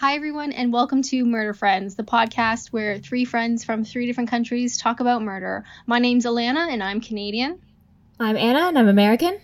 [0.00, 4.30] Hi, everyone, and welcome to Murder Friends, the podcast where three friends from three different
[4.30, 5.62] countries talk about murder.
[5.84, 7.60] My name's Alana, and I'm Canadian.
[8.18, 9.38] I'm Anna, and I'm American.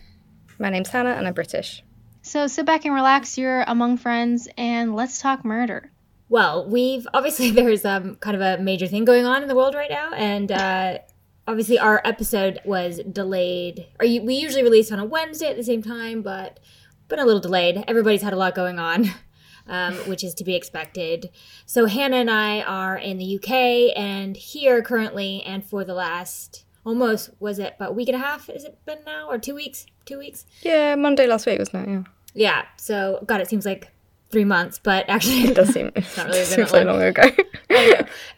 [0.59, 1.85] My name's Hannah, and I'm British.
[2.23, 3.37] So sit back and relax.
[3.37, 5.93] You're among friends, and let's talk murder.
[6.31, 9.75] Well, we've obviously there's um kind of a major thing going on in the world
[9.75, 10.99] right now, and uh,
[11.47, 13.89] obviously our episode was delayed.
[14.01, 16.61] Or we usually release on a Wednesday at the same time, but
[17.09, 17.85] been a little delayed.
[17.87, 19.11] Everybody's had a lot going on.
[19.69, 21.31] um, which is to be expected.
[21.65, 26.65] So Hannah and I are in the UK and here currently, and for the last
[26.85, 28.47] almost was it about a week and a half?
[28.47, 29.87] Has it been now or two weeks?
[30.05, 30.47] Two weeks?
[30.63, 31.91] Yeah, Monday last week wasn't it?
[31.91, 32.03] Yeah.
[32.35, 32.65] Yeah.
[32.77, 33.93] So God, it seems like
[34.31, 37.23] three months, but actually it does seem it's not really seems like long ago.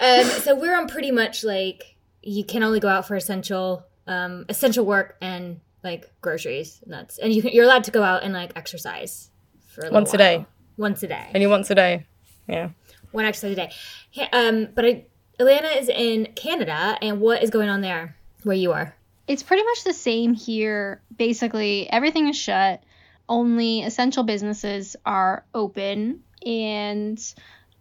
[0.00, 4.46] um, so we're on pretty much like you can only go out for essential um,
[4.48, 8.22] essential work and like groceries and that's and you can, you're allowed to go out
[8.22, 9.30] and like exercise
[9.66, 10.14] for a once while.
[10.14, 10.46] a day
[10.78, 11.30] once a day.
[11.34, 12.06] Only once a day.
[12.46, 12.70] Yeah.
[13.10, 13.70] One exercise a day.
[14.32, 15.04] Um, but I,
[15.38, 18.94] Alana is in Canada, and what is going on there where you are?
[19.26, 21.02] It's pretty much the same here.
[21.16, 22.82] Basically, everything is shut.
[23.28, 27.20] Only essential businesses are open, and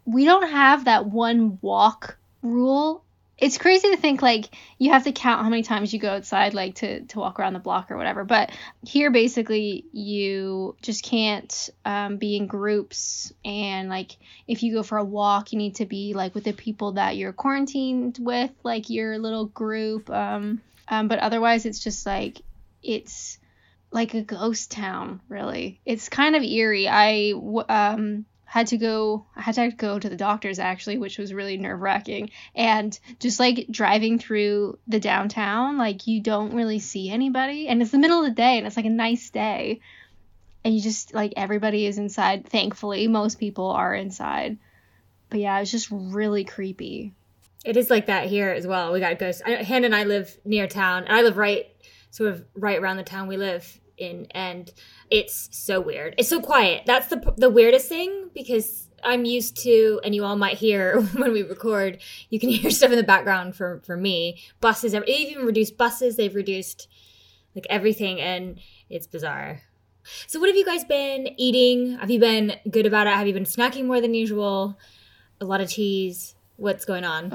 [0.04, 3.04] we don't have that one walk rule
[3.38, 6.54] it's crazy to think like you have to count how many times you go outside
[6.54, 8.50] like to to walk around the block or whatever but
[8.84, 14.98] here basically you just can't um, be in groups and like if you go for
[14.98, 18.90] a walk you need to be like with the people that you're quarantined with like
[18.90, 22.40] your little group um, um but otherwise it's just like
[22.82, 23.38] it's
[23.90, 25.80] like a ghost town really.
[25.84, 26.88] It's kind of eerie.
[26.88, 27.32] I
[27.68, 31.58] um had to go I had to go to the doctors actually, which was really
[31.58, 32.30] nerve wracking.
[32.54, 37.68] And just like driving through the downtown, like you don't really see anybody.
[37.68, 39.80] And it's the middle of the day and it's like a nice day.
[40.64, 42.48] And you just like everybody is inside.
[42.48, 44.56] Thankfully, most people are inside.
[45.28, 47.12] But yeah, it's just really creepy.
[47.66, 48.92] It is like that here as well.
[48.92, 49.42] We got ghosts.
[49.44, 51.66] Hannah and I live near town, and I live right,
[52.10, 54.72] sort of right around the town we live in, and
[55.10, 56.14] it's so weird.
[56.18, 56.84] It's so quiet.
[56.86, 61.32] That's the the weirdest thing because I'm used to, and you all might hear when
[61.32, 61.98] we record,
[62.30, 64.40] you can hear stuff in the background for for me.
[64.60, 66.16] Buses, they've even reduced buses.
[66.16, 66.88] They've reduced
[67.54, 69.62] like everything, and it's bizarre.
[70.26, 71.98] So, what have you guys been eating?
[71.98, 73.12] Have you been good about it?
[73.12, 74.78] Have you been snacking more than usual?
[75.40, 76.34] A lot of cheese.
[76.56, 77.32] What's going on?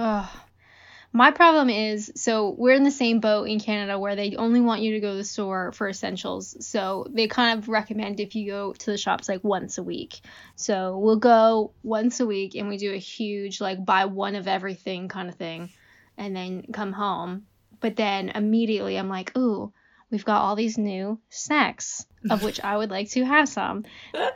[1.16, 4.82] My problem is so we're in the same boat in Canada where they only want
[4.82, 6.66] you to go to the store for essentials.
[6.66, 10.22] So they kind of recommend if you go to the shops like once a week.
[10.56, 14.48] So we'll go once a week and we do a huge like buy one of
[14.48, 15.70] everything kind of thing
[16.18, 17.46] and then come home.
[17.80, 19.72] But then immediately I'm like, "Ooh,
[20.10, 23.84] we've got all these new snacks of which I would like to have some.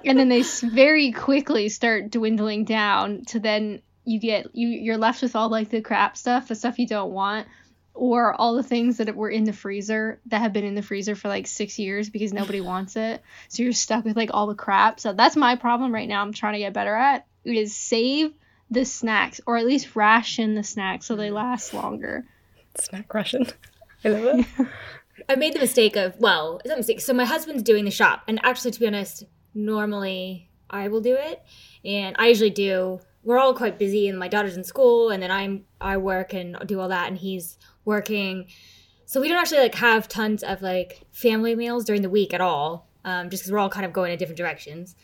[0.05, 5.21] And then they very quickly start dwindling down to then you get you you're left
[5.21, 7.47] with all like the crap stuff, the stuff you don't want,
[7.93, 11.15] or all the things that were in the freezer that have been in the freezer
[11.15, 13.21] for like six years because nobody wants it.
[13.49, 14.99] So you're stuck with like all the crap.
[14.99, 16.21] So that's my problem right now.
[16.21, 18.33] I'm trying to get better at is save
[18.69, 21.33] the snacks or at least ration the snacks so they mm.
[21.33, 22.25] last longer.
[22.77, 23.47] Snack ration.
[24.05, 24.67] I love it.
[25.29, 27.01] I made the mistake of well, it's not a mistake.
[27.01, 29.23] So my husband's doing the shop, and actually, to be honest,
[29.55, 31.41] normally I will do it,
[31.83, 35.31] and I usually do we're all quite busy and my daughter's in school and then
[35.31, 37.57] i'm i work and do all that and he's
[37.87, 38.47] working.
[39.05, 42.41] So we don't actually like have tons of like family meals during the week at
[42.41, 44.95] all um, just because we're all kind of going in different directions.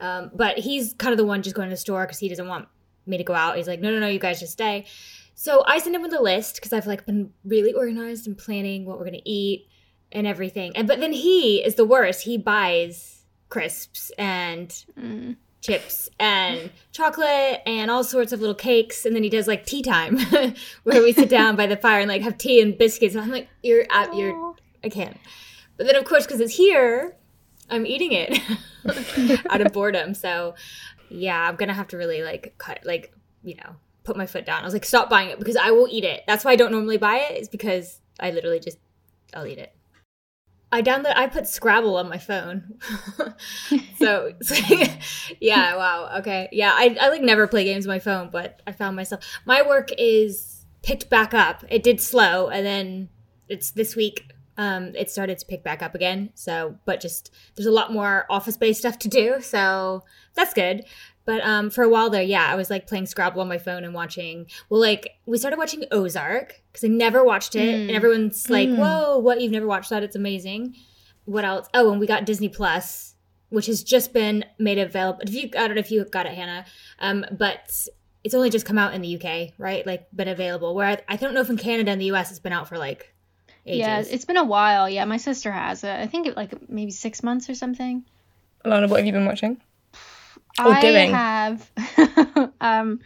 [0.00, 2.48] Um, but he's kind of the one just going to the store because he doesn't
[2.48, 2.66] want
[3.06, 3.56] me to go out.
[3.56, 4.84] He's like no no no you guys just stay.
[5.34, 8.84] So i send him with a list because i've like been really organized and planning
[8.84, 9.68] what we're going to eat
[10.10, 10.76] and everything.
[10.76, 12.22] And but then he is the worst.
[12.22, 14.68] He buys crisps and
[14.98, 19.06] mm chips and chocolate and all sorts of little cakes.
[19.06, 20.18] And then he does like tea time
[20.82, 23.14] where we sit down by the fire and like have tea and biscuits.
[23.14, 25.16] And i'm like you're at you're i can't.
[25.78, 27.16] But then of course because it's here
[27.70, 28.38] i'm eating it
[29.50, 30.14] out of boredom.
[30.14, 30.54] So
[31.08, 34.62] yeah i'm gonna have to really like cut like you know put my foot down.
[34.62, 36.22] I was like stop buying it because i will eat it.
[36.26, 38.78] That's why i don't normally buy it is because i literally just
[39.32, 39.74] i'll eat it
[40.72, 41.12] I download.
[41.14, 42.78] I put Scrabble on my phone.
[43.98, 44.54] so, so,
[45.40, 46.10] yeah, wow.
[46.20, 46.72] Okay, yeah.
[46.74, 49.22] I I like never play games on my phone, but I found myself.
[49.44, 51.62] My work is picked back up.
[51.68, 53.10] It did slow, and then
[53.48, 54.32] it's this week.
[54.56, 56.30] Um, it started to pick back up again.
[56.34, 59.40] So, but just there's a lot more office based stuff to do.
[59.42, 60.04] So
[60.34, 60.84] that's good.
[61.24, 63.84] But um, for a while there, yeah, I was like playing Scrabble on my phone
[63.84, 64.46] and watching.
[64.68, 67.80] Well, like we started watching Ozark because I never watched it, mm.
[67.82, 68.76] and everyone's like, mm.
[68.76, 69.40] "Whoa, what?
[69.40, 70.02] You've never watched that?
[70.02, 70.74] It's amazing."
[71.24, 71.68] What else?
[71.72, 73.12] Oh, and we got Disney Plus
[73.52, 75.20] which has just been made available.
[75.20, 76.64] If you, I don't know if you got it, Hannah,
[77.00, 77.86] um, but
[78.24, 79.86] it's only just come out in the UK, right?
[79.86, 80.74] Like been available.
[80.74, 82.78] Where I, I don't know if in Canada and the US it's been out for
[82.78, 83.14] like
[83.66, 83.78] ages.
[83.78, 84.88] Yeah, it's been a while.
[84.88, 85.90] Yeah, my sister has it.
[85.90, 88.04] I think it like maybe six months or something.
[88.64, 89.60] Alana, what have you been watching?
[90.58, 91.12] Or I doing?
[91.12, 91.70] have.
[92.60, 93.00] um,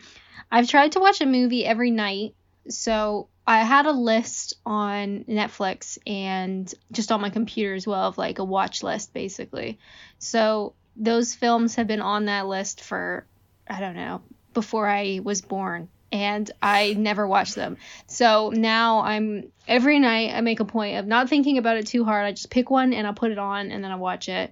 [0.50, 2.34] I've tried to watch a movie every night.
[2.68, 8.18] So I had a list on Netflix and just on my computer as well of
[8.18, 9.78] like a watch list basically.
[10.18, 13.26] So those films have been on that list for
[13.68, 14.22] I don't know
[14.52, 17.76] before I was born and I never watched them.
[18.06, 22.04] So now I'm every night I make a point of not thinking about it too
[22.04, 22.24] hard.
[22.24, 24.50] I just pick one and I'll put it on and then I watch it.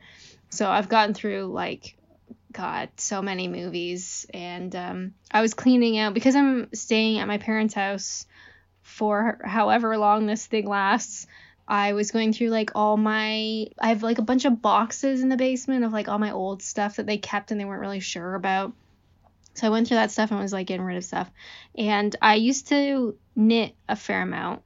[0.50, 1.96] So I've gotten through like
[2.54, 7.38] God, so many movies and um, I was cleaning out because I'm staying at my
[7.38, 8.26] parents' house
[8.82, 11.26] for however long this thing lasts.
[11.66, 15.28] I was going through like all my I have like a bunch of boxes in
[15.28, 18.00] the basement of like all my old stuff that they kept and they weren't really
[18.00, 18.72] sure about.
[19.54, 21.30] So I went through that stuff and was like getting rid of stuff.
[21.76, 24.62] And I used to knit a fair amount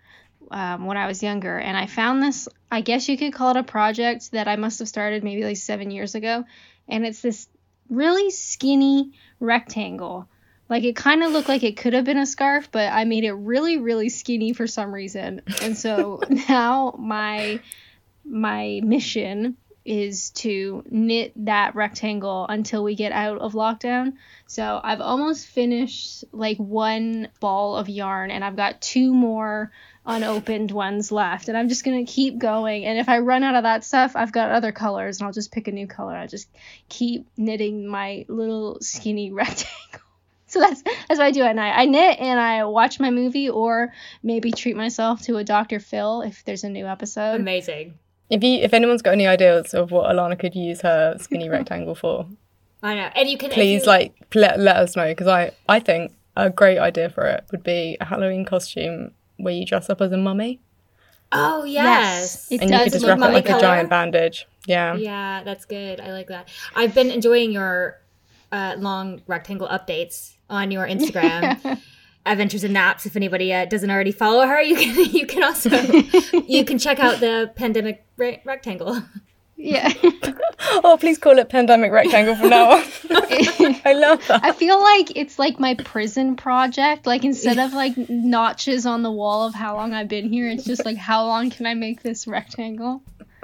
[0.50, 1.58] um, when I was younger.
[1.58, 4.78] And I found this, I guess you could call it a project that I must
[4.78, 6.44] have started maybe like seven years ago.
[6.88, 7.48] And it's this
[7.88, 10.28] really skinny rectangle.
[10.68, 13.24] Like it kind of looked like it could have been a scarf, but I made
[13.24, 15.42] it really, really skinny for some reason.
[15.62, 17.60] And so now my
[18.24, 19.56] my mission
[19.88, 24.12] is to knit that rectangle until we get out of lockdown.
[24.46, 29.72] So I've almost finished like one ball of yarn and I've got two more
[30.08, 33.54] unopened ones left and I'm just going to keep going and if I run out
[33.54, 36.14] of that stuff I've got other colors and I'll just pick a new color.
[36.14, 36.48] I just
[36.88, 40.00] keep knitting my little skinny rectangle.
[40.46, 41.74] So that's that's what I do at night.
[41.76, 45.78] I knit and I watch my movie or maybe treat myself to a Dr.
[45.78, 47.34] Phil if there's a new episode.
[47.34, 47.98] Amazing.
[48.30, 51.94] If you if anyone's got any ideas of what Alana could use her skinny rectangle
[51.94, 52.26] for,
[52.82, 53.88] I know, and you can please you...
[53.88, 57.62] like let, let us know because I I think a great idea for it would
[57.62, 60.60] be a Halloween costume where you dress up as a mummy.
[61.30, 62.60] Oh yes, yes.
[62.60, 63.58] and you could just wrap it like color.
[63.58, 64.46] a giant bandage.
[64.66, 66.00] Yeah, yeah, that's good.
[66.00, 66.48] I like that.
[66.74, 68.00] I've been enjoying your
[68.52, 71.80] uh, long rectangle updates on your Instagram.
[72.26, 73.06] Adventures in Naps.
[73.06, 75.70] If anybody uh, doesn't already follow her, you can you can also
[76.46, 79.02] you can check out the pandemic re- rectangle.
[79.58, 79.92] Yeah.
[80.84, 82.84] oh, please call it pandemic rectangle from now on.
[83.10, 84.40] I love that.
[84.44, 87.06] I feel like it's like my prison project.
[87.06, 90.64] Like instead of like notches on the wall of how long I've been here, it's
[90.64, 93.02] just like how long can I make this rectangle?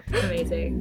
[0.08, 0.80] Amazing.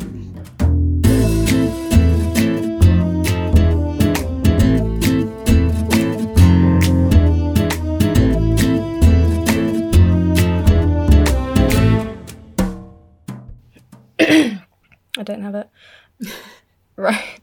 [15.17, 15.69] I don't have it.
[16.95, 17.39] right.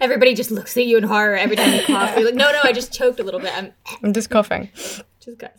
[0.00, 2.14] Everybody just looks at you in horror every time you cough.
[2.16, 3.56] You're like, no, no, I just choked a little bit.
[3.56, 3.72] I'm,
[4.02, 4.70] I'm just coughing.
[4.74, 5.54] just got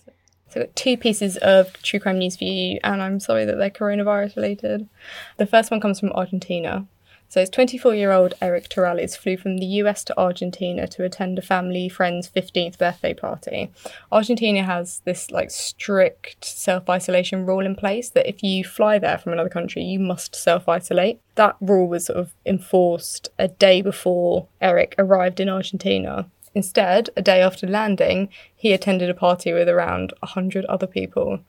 [0.49, 3.69] so got two pieces of true crime news for you, and I'm sorry that they're
[3.69, 4.89] coronavirus related.
[5.37, 6.87] The first one comes from Argentina.
[7.31, 11.39] So it's 24 year old Eric Torrales flew from the US to Argentina to attend
[11.39, 13.71] a family friend's 15th birthday party.
[14.11, 19.17] Argentina has this like strict self isolation rule in place that if you fly there
[19.17, 21.21] from another country, you must self isolate.
[21.35, 26.29] That rule was sort of enforced a day before Eric arrived in Argentina.
[26.53, 31.39] Instead, a day after landing, he attended a party with around 100 other people.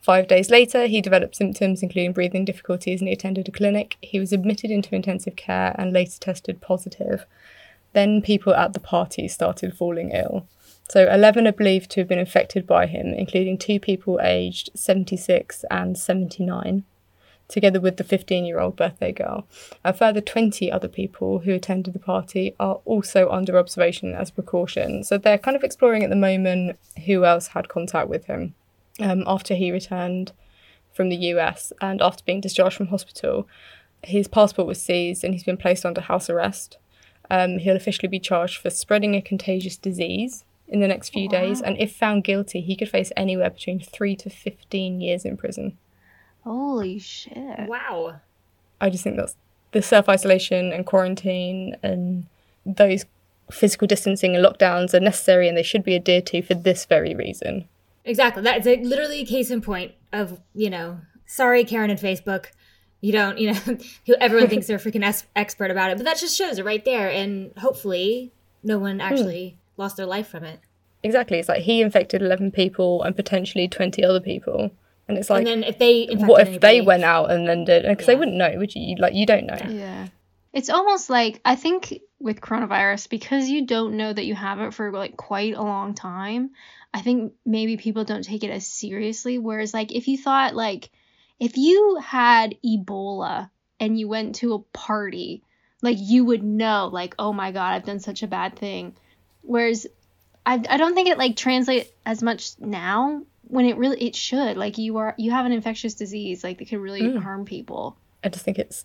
[0.00, 3.96] Five days later, he developed symptoms including breathing difficulties and he attended a clinic.
[4.00, 7.26] He was admitted into intensive care and later tested positive.
[7.92, 10.46] Then people at the party started falling ill.
[10.88, 15.64] So 11 are believed to have been infected by him, including two people aged 76
[15.70, 16.84] and 79,
[17.48, 19.46] together with the 15 year old birthday girl.
[19.84, 25.04] A further 20 other people who attended the party are also under observation as precaution.
[25.04, 28.54] So they're kind of exploring at the moment who else had contact with him
[29.00, 30.32] um, after he returned
[30.92, 33.48] from the US and after being discharged from hospital.
[34.02, 36.78] His passport was seized and he's been placed under house arrest.
[37.30, 41.40] Um, he'll officially be charged for spreading a contagious disease in the next few wow.
[41.40, 45.36] days, and if found guilty, he could face anywhere between three to 15 years in
[45.36, 45.78] prison.
[46.44, 47.66] Holy shit.
[47.66, 48.20] Wow.
[48.80, 49.36] I just think that's
[49.72, 52.26] the self isolation and quarantine and
[52.64, 53.04] those
[53.50, 57.14] physical distancing and lockdowns are necessary and they should be adhered to for this very
[57.14, 57.68] reason.
[58.08, 58.42] Exactly.
[58.42, 62.46] That's a, literally a case in point of, you know, sorry, Karen and Facebook.
[63.00, 63.78] You don't, you know,
[64.20, 67.10] everyone thinks they're freaking es- expert about it, but that just shows it right there.
[67.10, 68.32] And hopefully,
[68.64, 69.82] no one actually hmm.
[69.82, 70.60] lost their life from it.
[71.02, 71.38] Exactly.
[71.38, 74.70] It's like he infected 11 people and potentially 20 other people.
[75.06, 77.64] And it's like, and then if they, what if anybody, they went out and then
[77.64, 78.14] did, because yeah.
[78.14, 78.96] they wouldn't know, would you?
[78.96, 79.58] Like, you don't know.
[79.68, 80.08] Yeah.
[80.52, 84.74] It's almost like I think with coronavirus because you don't know that you have it
[84.74, 86.50] for like quite a long time.
[86.94, 89.38] I think maybe people don't take it as seriously.
[89.38, 90.90] Whereas like if you thought like
[91.38, 95.42] if you had Ebola and you went to a party,
[95.82, 98.96] like you would know like oh my god I've done such a bad thing.
[99.42, 99.86] Whereas
[100.46, 104.56] I I don't think it like translate as much now when it really it should
[104.56, 107.22] like you are you have an infectious disease like that could really Mm.
[107.22, 107.96] harm people.
[108.24, 108.84] I just think it's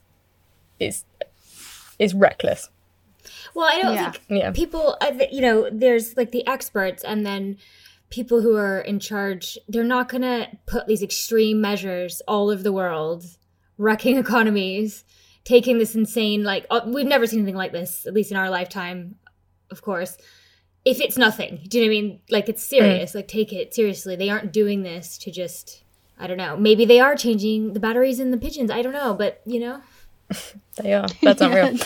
[0.80, 1.06] it's
[2.00, 2.70] it's reckless.
[3.54, 4.12] Well, I don't Yeah.
[4.12, 4.52] think Yeah.
[4.52, 4.98] people,
[5.32, 7.58] you know, there's like the experts and then
[8.14, 9.58] people who are in charge.
[9.68, 13.26] They're not going to put these extreme measures all over the world,
[13.80, 15.04] wrecking economies,
[15.44, 18.52] taking this insane, like, uh, we've never seen anything like this, at least in our
[18.52, 19.16] lifetime,
[19.72, 20.16] of course.
[20.86, 22.20] If it's nothing, do you know what I mean?
[22.30, 23.16] Like, it's serious.
[23.16, 24.16] Like, take it seriously.
[24.16, 25.84] They aren't doing this to just,
[26.20, 26.56] I don't know.
[26.56, 28.70] Maybe they are changing the batteries in the pigeons.
[28.70, 29.16] I don't know.
[29.16, 29.82] But, you know,
[30.78, 31.08] They are.
[31.22, 31.68] That's unreal.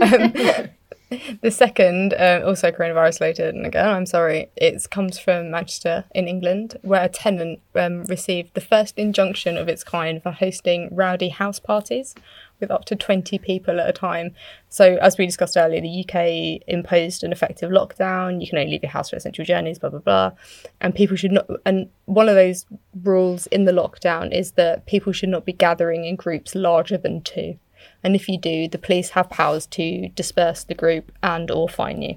[0.00, 0.68] um,
[1.40, 6.28] the second, uh, also coronavirus related, and again, I'm sorry, it comes from Manchester in
[6.28, 11.30] England, where a tenant um, received the first injunction of its kind for hosting rowdy
[11.30, 12.14] house parties
[12.60, 14.34] with up to 20 people at a time.
[14.68, 18.40] So, as we discussed earlier, the UK imposed an effective lockdown.
[18.40, 20.32] You can only leave your house for essential journeys, blah, blah, blah.
[20.80, 22.66] And people should not, and one of those
[23.02, 27.22] rules in the lockdown is that people should not be gathering in groups larger than
[27.22, 27.58] two.
[28.02, 32.02] And if you do, the police have powers to disperse the group and or fine
[32.02, 32.16] you.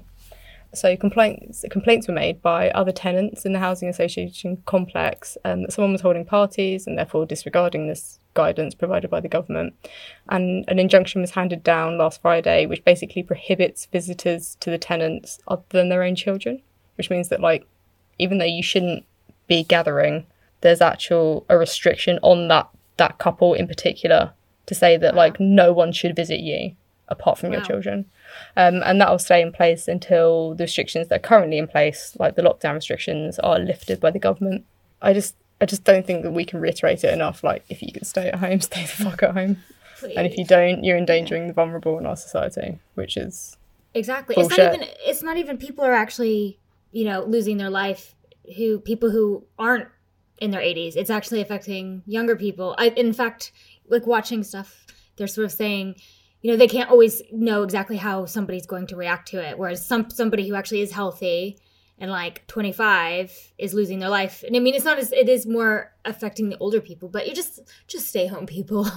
[0.74, 5.72] So complaints complaints were made by other tenants in the housing association complex um, that
[5.72, 9.74] someone was holding parties and therefore disregarding this guidance provided by the government.
[10.30, 15.38] And an injunction was handed down last Friday, which basically prohibits visitors to the tenants
[15.46, 16.62] other than their own children,
[16.96, 17.66] which means that like
[18.18, 19.04] even though you shouldn't
[19.48, 20.26] be gathering,
[20.62, 24.32] there's actual a restriction on that that couple in particular
[24.72, 26.74] to say that like no one should visit you
[27.08, 28.06] apart from your children.
[28.56, 32.16] Um, and that will stay in place until the restrictions that are currently in place,
[32.18, 34.64] like the lockdown restrictions, are lifted by the government.
[35.00, 37.44] I just I just don't think that we can reiterate it enough.
[37.44, 39.58] Like if you can stay at home, stay the fuck at home.
[39.98, 40.16] please.
[40.16, 43.56] And if you don't, you're endangering the vulnerable in our society, which is
[43.94, 44.34] Exactly.
[44.38, 46.58] It's not even it's not even people are actually,
[46.92, 48.14] you know, losing their life
[48.56, 49.88] who people who aren't
[50.38, 50.96] in their 80s.
[50.96, 52.74] It's actually affecting younger people.
[52.78, 53.52] I in fact,
[53.88, 54.86] like watching stuff,
[55.16, 55.94] they're sort of saying,
[56.40, 59.84] you know, they can't always know exactly how somebody's going to react to it whereas
[59.86, 61.58] some somebody who actually is healthy
[61.98, 64.42] and like 25 is losing their life.
[64.44, 67.34] And I mean, it's not as it is more affecting the older people, but you
[67.34, 68.82] just just stay home people.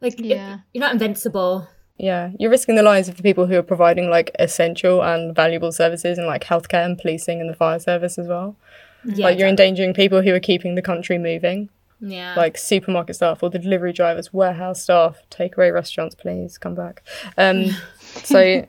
[0.00, 0.58] like it- Yeah.
[0.72, 1.68] you're not invincible.
[1.96, 5.70] yeah, you're risking the lives of the people who are providing like essential and valuable
[5.70, 8.56] services in like healthcare and policing and the fire service as well.
[9.04, 9.26] Yeah.
[9.26, 11.68] like you're endangering people who are keeping the country moving.
[12.04, 12.34] Yeah.
[12.36, 17.02] like supermarket staff or the delivery drivers, warehouse staff, takeaway restaurants, please come back.
[17.38, 17.70] Um,
[18.24, 18.66] so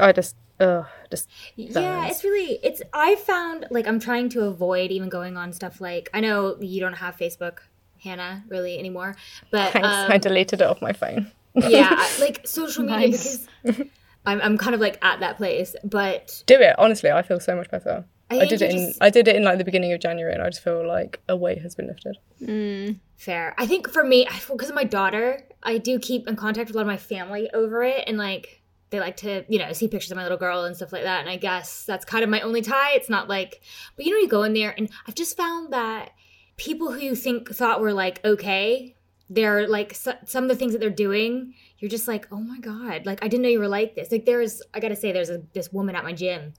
[0.00, 4.90] I just, ugh, just Yeah, it's really it's I found like I'm trying to avoid
[4.90, 7.58] even going on stuff like I know you don't have Facebook,
[8.02, 9.16] Hannah, really anymore.
[9.50, 9.88] But thanks.
[9.88, 11.30] um, I deleted it off my phone.
[11.54, 13.46] yeah, like social media Nice.
[13.62, 13.86] because
[14.26, 17.10] I'm I'm kind of like at that place, but Do it honestly.
[17.10, 18.04] I feel so much better.
[18.40, 20.32] I, I, did it in just- I did it in like the beginning of January,
[20.32, 22.16] and I just feel like a weight has been lifted.
[22.42, 23.00] Mm.
[23.16, 23.54] fair.
[23.58, 26.78] I think for me, because of my daughter, I do keep in contact with a
[26.78, 30.10] lot of my family over it, and like they like to, you know, see pictures
[30.10, 31.20] of my little girl and stuff like that.
[31.20, 32.92] And I guess that's kind of my only tie.
[32.92, 33.60] It's not like,
[33.96, 36.10] but you know, you go in there, and I've just found that
[36.56, 38.94] people who you think thought were like okay,
[39.30, 41.54] they're like so, some of the things that they're doing.
[41.78, 44.10] You're just like, oh my god, like I didn't know you were like this.
[44.10, 46.54] Like there's, I gotta say, there's a, this woman at my gym,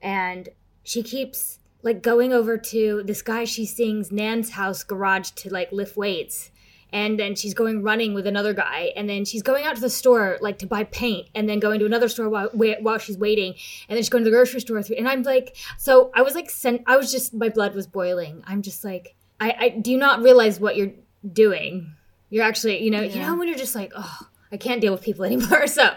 [0.00, 0.48] and
[0.86, 5.72] she keeps like going over to this guy she sings Nan's house garage to like
[5.72, 6.52] lift weights.
[6.92, 9.90] And then she's going running with another guy, and then she's going out to the
[9.90, 13.54] store like to buy paint, and then going to another store while while she's waiting,
[13.88, 14.80] and then she's going to the grocery store.
[14.96, 18.42] And I'm like, so I was like, sent, I was just my blood was boiling.
[18.46, 20.92] I'm just like, I, I do not realize what you're
[21.30, 21.92] doing.
[22.30, 24.20] You're actually, you know, you know when you're just like, oh,
[24.52, 25.66] I can't deal with people anymore.
[25.66, 25.90] So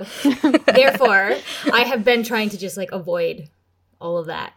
[0.65, 1.36] therefore,
[1.72, 3.48] I have been trying to just like avoid
[4.01, 4.53] all of that.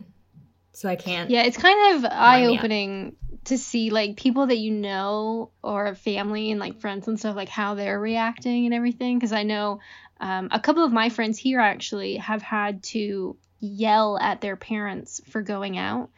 [0.73, 1.31] So I can't.
[1.31, 6.50] Yeah, it's kind of eye opening to see like people that you know or family
[6.50, 9.19] and like friends and stuff like how they're reacting and everything.
[9.19, 9.81] Because I know
[10.21, 15.21] um, a couple of my friends here actually have had to yell at their parents
[15.29, 16.11] for going out.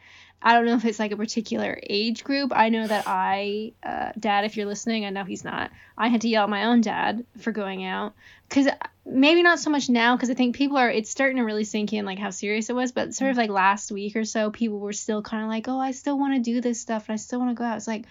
[0.45, 2.51] I don't know if it's like a particular age group.
[2.55, 5.71] I know that I, uh, dad, if you're listening, I know he's not.
[5.97, 8.13] I had to yell at my own dad for going out
[8.47, 8.67] because
[9.07, 11.93] maybe not so much now because I think people are it's starting to really sink
[11.93, 14.77] in like how serious it was, but sort of like last week or so, people
[14.77, 17.17] were still kind of like, oh, I still want to do this stuff and I
[17.17, 17.77] still want to go out.
[17.77, 18.05] It's like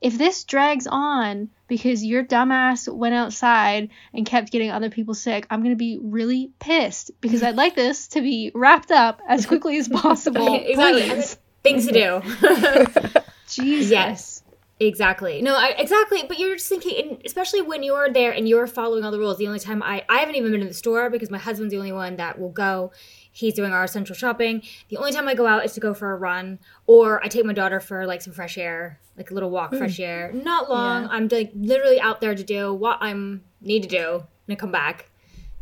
[0.00, 5.46] if this drags on because your dumbass went outside and kept getting other people sick,
[5.50, 9.44] I'm going to be really pissed because I'd like this to be wrapped up as
[9.44, 10.54] quickly as possible.
[10.54, 11.02] exactly.
[11.02, 11.36] Please.
[11.62, 13.20] Things to do.
[13.48, 13.90] Jesus.
[13.90, 14.42] Yes.
[14.82, 15.42] Exactly.
[15.42, 16.24] No, I, exactly.
[16.26, 19.36] But you're just thinking, and especially when you're there and you're following all the rules.
[19.36, 21.76] The only time I, I haven't even been to the store because my husband's the
[21.76, 22.90] only one that will go.
[23.30, 24.62] He's doing our essential shopping.
[24.88, 27.44] The only time I go out is to go for a run, or I take
[27.44, 30.04] my daughter for like some fresh air, like a little walk, fresh mm.
[30.04, 30.32] air.
[30.32, 31.02] Not long.
[31.02, 31.08] Yeah.
[31.10, 34.72] I'm like literally out there to do what I'm need to do, and I come
[34.72, 35.10] back,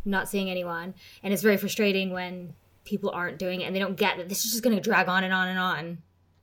[0.05, 2.53] not seeing anyone, and it's very frustrating when
[2.85, 5.07] people aren't doing it and they don't get that this is just going to drag
[5.07, 5.97] on and on and on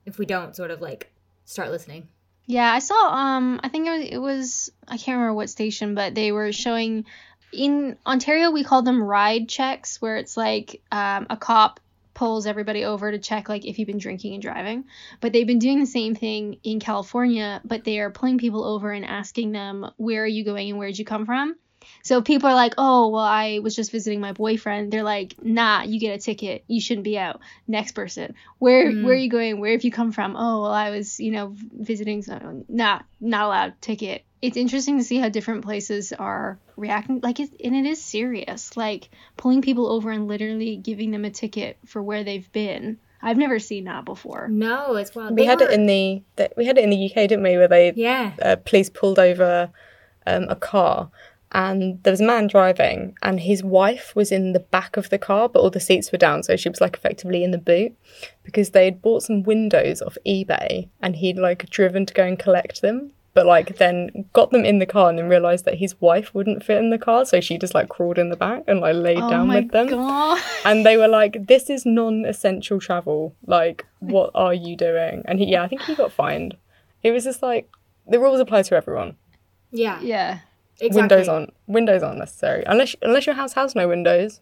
[0.05, 1.13] if we don't sort of like
[1.45, 2.09] start listening.
[2.47, 3.13] Yeah, I saw.
[3.13, 4.73] Um, I think it was, it was.
[4.87, 7.05] I can't remember what station, but they were showing.
[7.53, 11.81] In Ontario, we call them ride checks, where it's like um, a cop
[12.15, 14.85] pulls everybody over to check like if you've been drinking and driving.
[15.21, 18.91] But they've been doing the same thing in California, but they are pulling people over
[18.91, 21.57] and asking them where are you going and where did you come from.
[22.07, 25.35] So if people are like, "Oh, well, I was just visiting my boyfriend," they're like,
[25.43, 26.63] "Nah, you get a ticket.
[26.69, 29.03] You shouldn't be out." Next person, where Mm.
[29.03, 29.59] where are you going?
[29.59, 30.37] Where have you come from?
[30.37, 32.23] Oh, well, I was, you know, visiting.
[32.23, 33.75] Some, nah, not allowed.
[33.81, 34.23] Ticket.
[34.41, 37.19] It's interesting to see how different places are reacting.
[37.25, 38.77] Like, it, and it is serious.
[38.77, 42.99] Like pulling people over and literally giving them a ticket for where they've been.
[43.21, 44.47] I've never seen that before.
[44.49, 45.31] No, it's wild.
[45.35, 47.43] We They had were- it in the, the we had it in the UK, didn't
[47.43, 47.57] we?
[47.57, 48.33] Where they Yeah.
[48.41, 49.71] uh, police pulled over
[50.27, 51.11] um, a car
[51.65, 55.19] and there was a man driving and his wife was in the back of the
[55.29, 57.93] car but all the seats were down so she was like effectively in the boot
[58.45, 62.39] because they had bought some windows off ebay and he'd like driven to go and
[62.39, 63.95] collect them but like then
[64.33, 66.99] got them in the car and then realized that his wife wouldn't fit in the
[66.99, 69.61] car so she just like crawled in the back and like laid Oh down my
[69.61, 70.41] with them god.
[70.65, 75.47] and they were like this is non-essential travel like what are you doing and he,
[75.47, 76.57] yeah i think he got fined
[77.03, 77.69] it was just like
[78.09, 79.17] the rules apply to everyone
[79.71, 80.01] Yeah.
[80.01, 80.41] yeah.
[80.81, 81.01] Exactly.
[81.01, 84.41] Windows on windows aren't necessary unless unless your house has no windows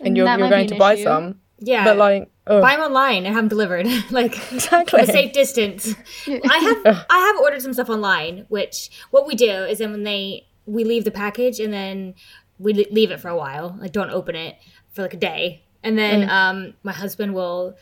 [0.00, 1.04] and you're you're going to buy issue.
[1.04, 1.40] some.
[1.58, 1.84] Yeah.
[1.84, 5.00] But like, oh, buy them online and have them delivered, like exactly.
[5.00, 5.94] a safe distance.
[6.26, 10.02] I have I have ordered some stuff online, which what we do is then when
[10.02, 12.14] they we leave the package and then
[12.58, 14.56] we leave it for a while, like don't open it
[14.92, 17.76] for like a day, and then um my husband will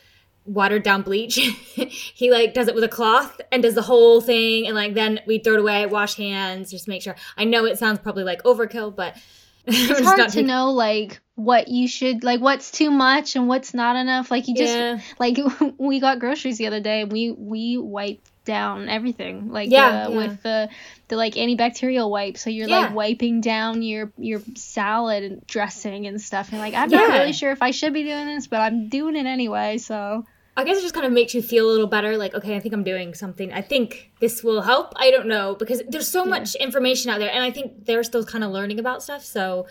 [0.45, 1.35] watered down bleach.
[2.15, 5.19] he like does it with a cloth and does the whole thing, and like then
[5.27, 7.15] we throw it away, wash hands, just make sure.
[7.37, 9.15] I know it sounds probably like overkill, but
[9.67, 13.95] It's hard to know like what you should like what's too much and what's not
[13.95, 14.31] enough.
[14.31, 14.99] Like you just Yeah.
[15.19, 15.37] like
[15.77, 20.09] we got groceries the other day and we we wiped down everything like Yeah, uh,
[20.09, 20.17] yeah.
[20.17, 20.69] with the
[21.09, 22.79] the like antibacterial wipe so you're Yeah.
[22.87, 27.33] like wiping down your your salad and dressing and stuff and like i'm not really
[27.33, 30.25] sure if i should be doing this but i'm doing it anyway so
[30.57, 32.17] I guess it just kind of makes you feel a little better.
[32.17, 33.53] Like, okay, I think I'm doing something.
[33.53, 34.91] I think this will help.
[34.97, 38.25] I don't know because there's so much information out there, and I think they're still
[38.25, 39.23] kind of learning about stuff.
[39.23, 39.65] So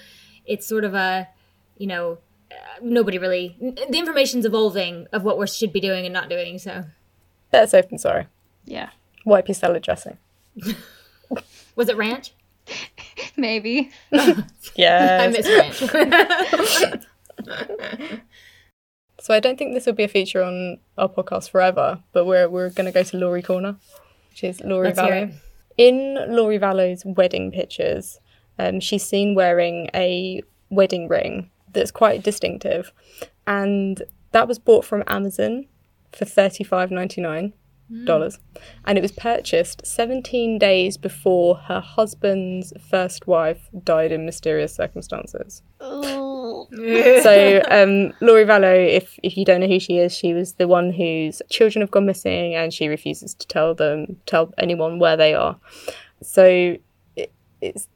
[0.46, 1.28] it's sort of a,
[1.76, 2.16] you know,
[2.50, 3.58] uh, nobody really.
[3.60, 6.58] The information's evolving of what we should be doing and not doing.
[6.58, 6.84] So
[7.50, 8.26] that's safe than sorry.
[8.64, 8.90] Yeah
[9.24, 10.16] Wipe your salad dressing.
[11.76, 12.32] was it ranch?
[13.36, 13.90] maybe
[14.74, 15.18] Yeah.
[15.22, 17.04] I miss ranch.
[19.20, 22.48] So I don't think this will be a feature on our podcast forever, but we're
[22.48, 23.76] we're going to go to Lori Corner,
[24.30, 25.34] which is Laurie Let's Vallow.
[25.76, 28.18] In Lori Vallow's wedding pictures,
[28.58, 32.92] um, she's seen wearing a wedding ring that's quite distinctive,
[33.46, 35.66] and that was bought from Amazon
[36.12, 37.52] for thirty five ninety nine
[38.04, 38.38] dollars,
[38.84, 45.62] and it was purchased seventeen days before her husband's first wife died in mysterious circumstances.
[45.80, 46.68] oh
[47.22, 50.68] So um, Lori Vallow, if if you don't know who she is, she was the
[50.68, 55.16] one whose children have gone missing, and she refuses to tell them tell anyone where
[55.16, 55.56] they are.
[56.22, 56.76] So
[57.16, 57.88] it, it's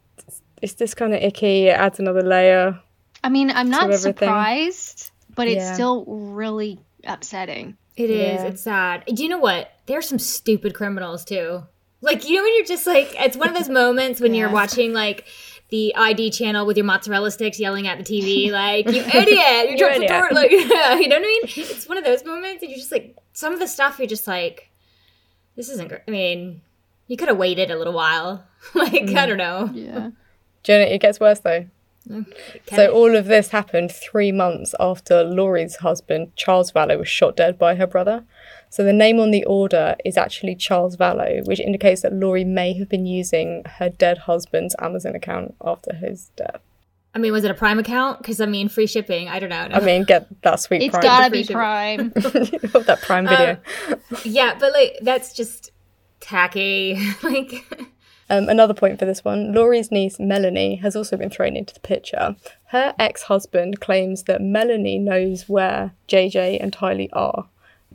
[0.63, 1.67] it's this kind of icky.
[1.69, 2.81] It adds another layer.
[3.23, 5.75] i mean i'm not surprised but it's Yeah.
[5.75, 8.41] still really upsetting It is.
[8.41, 8.47] Yeah.
[8.47, 9.05] It's sad.
[9.07, 9.71] Do you know what?
[9.87, 11.63] There's some stupid criminals too.
[12.01, 14.93] Like you know when you're just like it's one of those moments when you're watching
[14.93, 15.27] like
[15.71, 19.79] the ID channel with your mozzarella sticks yelling at the TV like you idiot, you
[19.79, 21.43] jumped the door like yeah, you know what I mean?
[21.45, 24.27] It's one of those moments and you're just like some of the stuff you're just
[24.27, 24.71] like
[25.57, 26.03] this isn't great.
[26.07, 26.63] I mean,
[27.07, 28.45] you could have waited a little while.
[28.75, 29.27] like I mm.
[29.27, 29.71] don't know.
[29.73, 30.11] yeah
[30.69, 31.67] know, it gets worse though.
[32.07, 32.27] Can
[32.67, 37.59] So all of this happened three months after Lori's husband, Charles Vallow, was shot dead
[37.59, 38.25] by her brother.
[38.71, 42.73] So the name on the order is actually Charles Vallow, which indicates that Lori may
[42.75, 46.61] have been using her dead husband's Amazon account after his death.
[47.15, 48.19] I mean, was it a Prime account?
[48.19, 49.29] Because I mean, free shipping.
[49.29, 49.69] I don't know.
[49.73, 51.03] I mean, get that sweet it's prime.
[51.03, 53.59] gotta be Different- prime that prime video.
[53.89, 55.71] Um, yeah, but like that's just
[56.19, 56.99] tacky.
[57.23, 57.65] like,
[58.35, 61.81] Um, another point for this one Lori's niece Melanie has also been thrown into the
[61.81, 62.35] picture.
[62.67, 67.47] Her ex husband claims that Melanie knows where JJ and Tylee are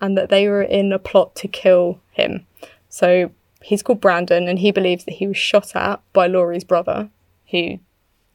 [0.01, 2.45] and that they were in a plot to kill him.
[2.87, 7.09] So he's called Brandon and he believes that he was shot at by Lori's brother,
[7.51, 7.79] who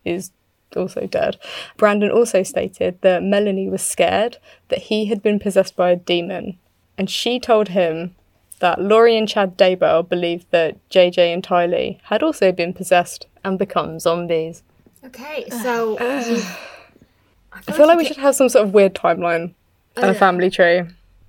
[0.04, 0.30] is
[0.76, 1.38] also dead.
[1.78, 4.36] Brandon also stated that Melanie was scared
[4.68, 6.58] that he had been possessed by a demon
[6.98, 8.14] and she told him
[8.60, 13.58] that Lori and Chad Daybell believed that JJ and Tylee had also been possessed and
[13.58, 14.62] become zombies.
[15.04, 19.54] okay, so I feel like we should have some sort of weird timeline
[19.96, 20.82] and a family tree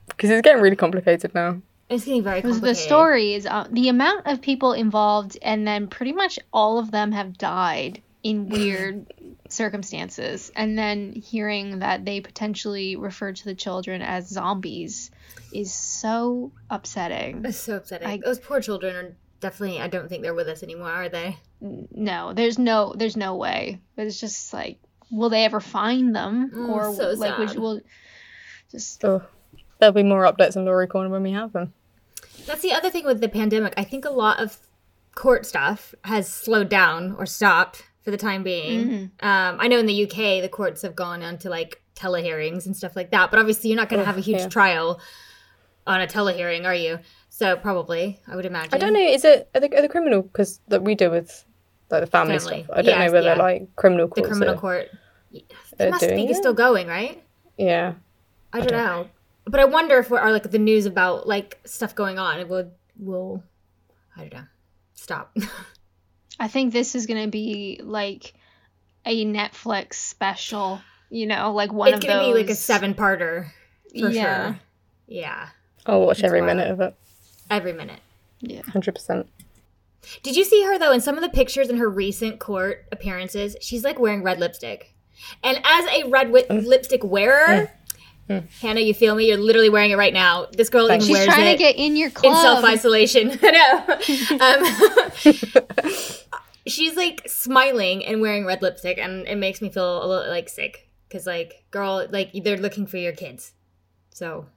[0.07, 1.61] because it's getting really complicated now.
[1.89, 2.69] it's getting very complicated.
[2.69, 6.91] the story is uh, the amount of people involved, and then pretty much all of
[6.91, 9.05] them have died in weird
[9.49, 10.51] circumstances.
[10.55, 15.11] And then hearing that they potentially refer to the children as zombies
[15.53, 17.45] is so upsetting.
[17.45, 18.07] It's so upsetting.
[18.07, 19.79] I- Those poor children are definitely.
[19.79, 21.37] I don't think they're with us anymore, are they?
[21.61, 23.79] No, there's no, there's no way.
[23.95, 24.79] But it's just like,
[25.11, 27.59] will they ever find them, Oh, or so like, which sad.
[27.59, 27.79] will
[28.71, 29.21] just So
[29.79, 31.73] there'll be more updates on Lori Corner when we have them.
[32.47, 33.75] That's the other thing with the pandemic.
[33.77, 34.57] I think a lot of
[35.13, 39.11] court stuff has slowed down or stopped for the time being.
[39.19, 42.77] Um, I know in the UK the courts have gone on to like telehearings and
[42.77, 44.47] stuff like that, but obviously you're not going to have a huge yeah.
[44.47, 45.01] trial
[45.87, 46.99] on a telehearing, are you?
[47.29, 48.75] So probably, I would imagine.
[48.75, 48.99] I don't know.
[48.99, 51.43] Is it are the, are the criminal because that we deal with
[51.89, 52.63] like the family, Family.
[52.63, 52.77] stuff?
[52.77, 53.41] I don't Yes, know whether yeah.
[53.41, 54.89] like criminal The criminal are- court.
[55.77, 56.41] They must think it's it?
[56.43, 57.21] still going, right?
[57.57, 57.95] Yeah.
[58.53, 59.09] I don't know.
[59.45, 62.47] But I wonder if we are like the news about like stuff going on, it
[62.47, 63.43] will will
[64.15, 64.47] I don't know.
[64.93, 65.35] Stop.
[66.39, 68.33] I think this is gonna be like
[69.05, 70.81] a Netflix special.
[71.09, 72.33] You know, like one it's of gonna those.
[72.33, 73.47] be like a seven parter
[73.91, 74.45] for Yeah.
[74.47, 74.59] sure.
[75.07, 75.49] Yeah.
[75.85, 76.57] I'll watch every wild.
[76.57, 76.95] minute of it.
[77.49, 77.99] Every minute.
[78.41, 78.61] Yeah.
[78.63, 79.27] Hundred percent.
[80.23, 83.55] Did you see her though in some of the pictures in her recent court appearances?
[83.61, 84.93] She's like wearing red lipstick.
[85.43, 86.65] And as a red wi- Mm.
[86.65, 87.71] lipstick wearer,
[88.27, 89.27] Hannah, you feel me?
[89.27, 90.47] You're literally wearing it right now.
[90.51, 93.37] This girl even She's wears trying it to get in your in self isolation.
[93.43, 95.85] I know.
[95.85, 95.91] Um,
[96.67, 100.49] she's like smiling and wearing red lipstick, and it makes me feel a little like
[100.49, 103.53] sick because, like, girl, like they're looking for your kids.
[104.11, 104.47] So,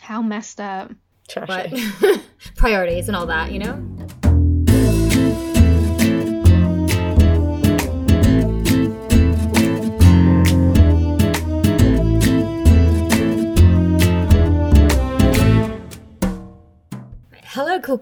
[0.00, 0.92] How messed up.
[1.34, 1.72] but
[2.56, 4.45] priorities and all that, you know.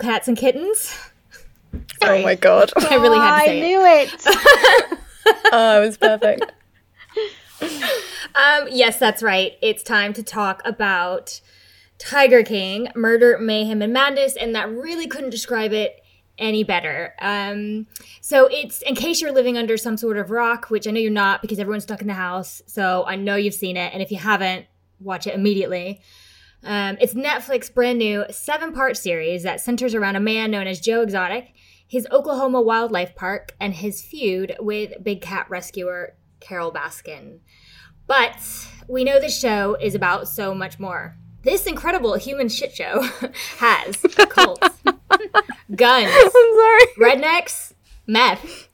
[0.05, 0.97] Cats and kittens.
[2.03, 2.73] Oh my god.
[2.77, 3.67] I really had to say I it.
[3.67, 5.01] knew it.
[5.53, 6.53] oh, it was perfect.
[8.35, 9.53] Um, yes, that's right.
[9.63, 11.41] It's time to talk about
[11.99, 16.01] Tiger King, Murder, Mayhem, and Madness, and that really couldn't describe it
[16.37, 17.15] any better.
[17.21, 17.87] Um,
[18.21, 21.13] so it's in case you're living under some sort of rock, which I know you're
[21.13, 22.61] not because everyone's stuck in the house.
[22.67, 24.67] So I know you've seen it, and if you haven't,
[24.99, 26.01] watch it immediately.
[26.65, 30.81] Um, it's Netflix brand new seven part series that centers around a man known as
[30.81, 31.53] Joe Exotic,
[31.87, 37.41] his Oklahoma wildlife park, and his feud with big cat rescuer Carole Baskin.
[38.07, 38.39] But
[38.89, 41.17] we know this show is about so much more.
[41.43, 43.03] This incredible human shit show
[43.59, 43.97] has
[44.31, 44.69] cults,
[45.75, 46.87] guns, I'm sorry.
[46.99, 47.75] rednecks,
[48.07, 48.69] meth,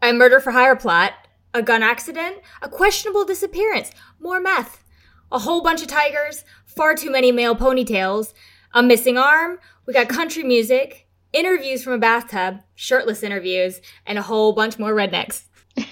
[0.00, 1.12] a murder for hire plot,
[1.52, 4.82] a gun accident, a questionable disappearance, more meth,
[5.30, 6.44] a whole bunch of tigers,
[6.78, 8.32] far too many male ponytails,
[8.72, 14.22] a missing arm, we got country music, interviews from a bathtub, shirtless interviews, and a
[14.22, 15.42] whole bunch more rednecks.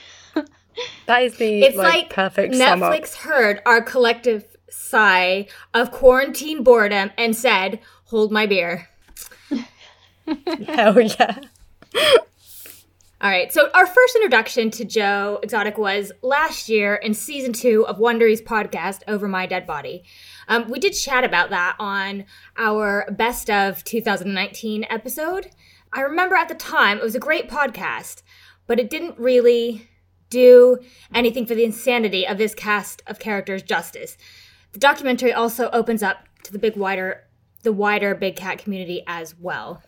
[1.07, 2.53] That is the It's like, like, perfect.
[2.53, 8.89] Netflix heard our collective sigh of quarantine boredom and said, Hold my beer.
[10.67, 11.39] Hell yeah.
[13.27, 17.85] All right, so our first introduction to Joe Exotic was last year in season two
[17.89, 20.05] of Wondery's podcast, Over My Dead Body.
[20.47, 22.25] Um, we did chat about that on
[22.57, 25.51] our best of 2019 episode.
[25.93, 28.23] I remember at the time it was a great podcast,
[28.69, 29.89] but it didn't really
[30.31, 30.79] do
[31.13, 34.17] anything for the insanity of this cast of characters justice.
[34.71, 37.25] The documentary also opens up to the big wider
[37.65, 39.83] the wider big cat community as well.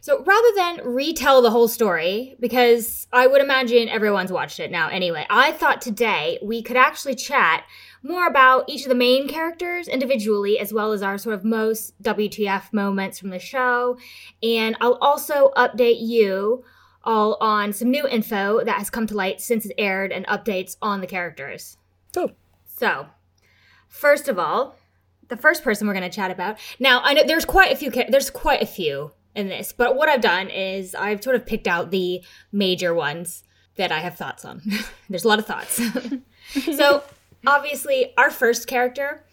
[0.00, 4.88] So rather than retell the whole story, because I would imagine everyone's watched it now
[4.88, 7.64] anyway, I thought today we could actually chat
[8.02, 12.00] more about each of the main characters individually, as well as our sort of most
[12.02, 13.98] WTF moments from the show.
[14.42, 16.64] And I'll also update you
[17.04, 20.76] all on some new info that has come to light since it aired and updates
[20.82, 21.76] on the characters.
[22.14, 22.32] Cool.
[22.66, 23.06] So,
[23.88, 24.76] first of all,
[25.28, 26.58] the first person we're going to chat about.
[26.78, 27.90] Now, I know there's quite a few.
[27.90, 29.72] There's quite a few in this.
[29.72, 32.22] But what I've done is I've sort of picked out the
[32.52, 33.44] major ones
[33.76, 34.60] that I have thoughts on.
[35.08, 35.80] There's a lot of thoughts.
[36.76, 37.04] so,
[37.46, 39.24] obviously, our first character,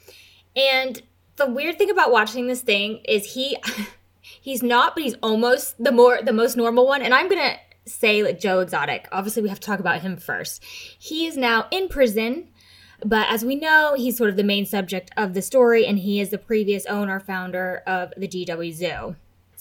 [0.55, 1.01] and
[1.35, 3.57] the weird thing about watching this thing is he
[4.21, 7.01] he's not, but he's almost the more the most normal one.
[7.01, 9.07] And I'm gonna say like Joe Exotic.
[9.11, 10.63] Obviously, we have to talk about him first.
[10.63, 12.49] He is now in prison,
[13.03, 16.21] but as we know, he's sort of the main subject of the story, and he
[16.21, 19.15] is the previous owner founder of the GW Zoo.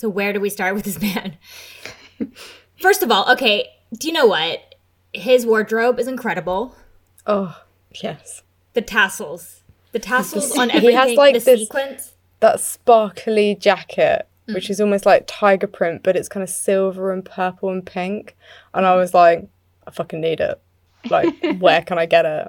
[0.04, 1.38] So where do we start with this man?
[2.78, 4.74] First of all, okay, do you know what?
[5.14, 6.76] His wardrobe is incredible.
[7.26, 7.58] Oh,
[8.02, 8.42] yes.
[8.74, 9.62] The tassels,
[9.92, 12.12] the tassels on he everything, has, like, the this- sequence.
[12.40, 14.52] That sparkly jacket, Mm.
[14.56, 18.36] which is almost like tiger print, but it's kind of silver and purple and pink.
[18.74, 19.48] And I was like,
[19.86, 20.60] I fucking need it.
[21.08, 22.48] Like, where can I get it?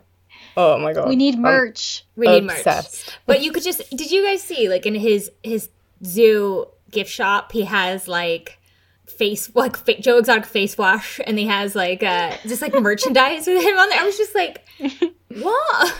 [0.57, 1.07] Oh my god.
[1.07, 2.03] We need I'm merch.
[2.17, 2.57] We need merch.
[2.57, 3.17] obsessed.
[3.25, 5.69] But you could just did you guys see like in his his
[6.03, 8.59] zoo gift shop he has like
[9.05, 13.47] face like fa- Joe Exotic face wash and he has like uh just like merchandise
[13.47, 13.99] with him on there.
[14.01, 14.65] I was just like
[15.29, 15.95] what?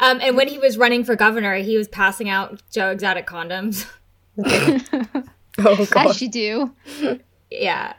[0.00, 3.86] Um, and when he was running for governor, he was passing out Joe Exotic condoms.
[5.58, 6.10] Oh god.
[6.10, 6.70] As you do.
[7.50, 7.94] yeah.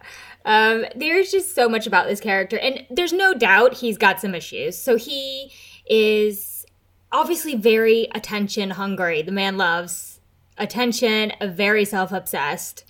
[0.45, 4.33] Um, there's just so much about this character, and there's no doubt he's got some
[4.33, 4.77] issues.
[4.77, 5.51] So he
[5.89, 6.65] is
[7.11, 9.21] obviously very attention hungry.
[9.21, 10.08] The man loves
[10.59, 12.83] attention, very self obsessed,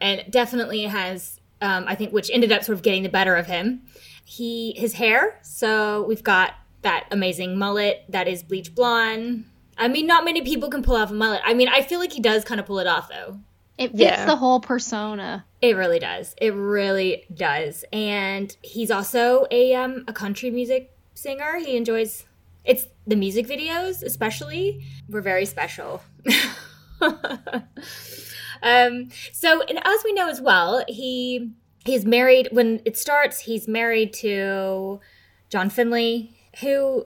[0.00, 3.46] and definitely has, um, I think, which ended up sort of getting the better of
[3.46, 3.82] him.
[4.24, 5.38] He his hair.
[5.42, 9.44] So we've got that amazing mullet that is bleach blonde.
[9.76, 11.40] I mean, not many people can pull off a mullet.
[11.44, 13.38] I mean, I feel like he does kind of pull it off though.
[13.76, 14.24] It fits Yeah.
[14.26, 15.44] the whole persona.
[15.60, 16.34] It really does.
[16.40, 17.84] It really does.
[17.92, 21.56] And he's also a um a country music singer.
[21.58, 22.24] He enjoys
[22.64, 26.02] it's the music videos especially were very special.
[28.62, 31.50] um so and as we know as well, he
[31.84, 35.00] he's married when it starts, he's married to
[35.50, 36.30] John Finlay,
[36.60, 37.04] who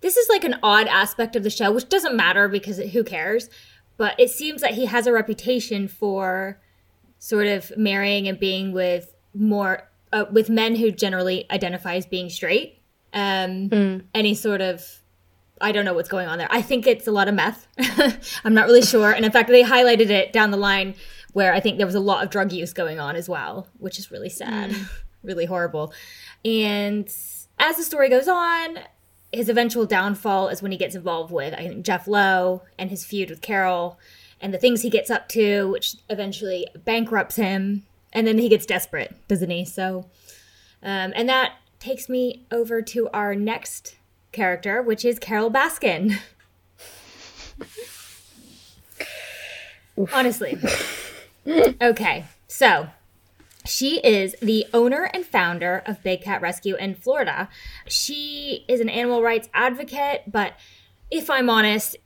[0.00, 3.48] this is like an odd aspect of the show, which doesn't matter because who cares?
[3.96, 6.60] But it seems that he has a reputation for
[7.18, 12.30] sort of marrying and being with more uh, with men who generally identify as being
[12.30, 12.80] straight.
[13.12, 13.68] Um,
[14.14, 14.97] Any sort of
[15.60, 16.48] I don't know what's going on there.
[16.50, 17.66] I think it's a lot of meth.
[18.44, 19.12] I'm not really sure.
[19.12, 20.94] And in fact, they highlighted it down the line
[21.32, 23.98] where I think there was a lot of drug use going on as well, which
[23.98, 24.74] is really sad,
[25.22, 25.92] really horrible.
[26.44, 27.06] And
[27.58, 28.78] as the story goes on,
[29.32, 33.04] his eventual downfall is when he gets involved with I think Jeff Lowe and his
[33.04, 33.98] feud with Carole
[34.40, 37.84] and the things he gets up to, which eventually bankrupts him.
[38.12, 39.66] And then he gets desperate, doesn't he?
[39.66, 40.06] So,
[40.82, 43.97] um, and that takes me over to our next
[44.38, 46.18] character, which is Carole Baskin.
[50.12, 50.56] Honestly.
[51.80, 52.88] Okay, so
[53.66, 57.48] she is the owner and founder of Big Cat Rescue in Florida.
[57.86, 60.54] She is an animal rights advocate, but
[61.10, 61.96] if I'm honest,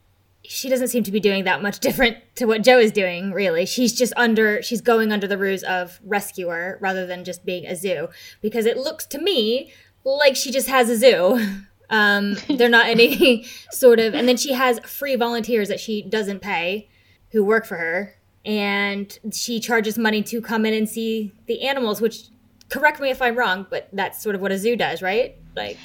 [0.44, 3.66] she doesn't seem to be doing that much different to what Joe is doing, really.
[3.66, 7.76] She's just under, she's going under the ruse of rescuer rather than just being a
[7.76, 8.08] zoo
[8.40, 9.72] because it looks to me
[10.04, 11.58] like she just has a zoo.
[11.92, 16.40] Um, they're not any sort of, and then she has free volunteers that she doesn't
[16.40, 16.88] pay
[17.30, 18.14] who work for her.
[18.44, 22.24] And she charges money to come in and see the animals, which,
[22.70, 25.36] correct me if I'm wrong, but that's sort of what a zoo does, right?
[25.54, 25.76] Like,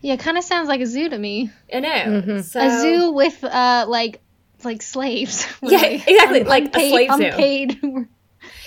[0.00, 1.50] Yeah, it kind of sounds like a zoo to me.
[1.72, 2.40] I know.
[2.42, 4.20] So, A zoo with uh like
[4.62, 5.46] like slaves.
[5.62, 5.94] Yeah, really.
[6.06, 7.24] exactly, Un- like a slave zoo.
[7.24, 7.80] unpaid.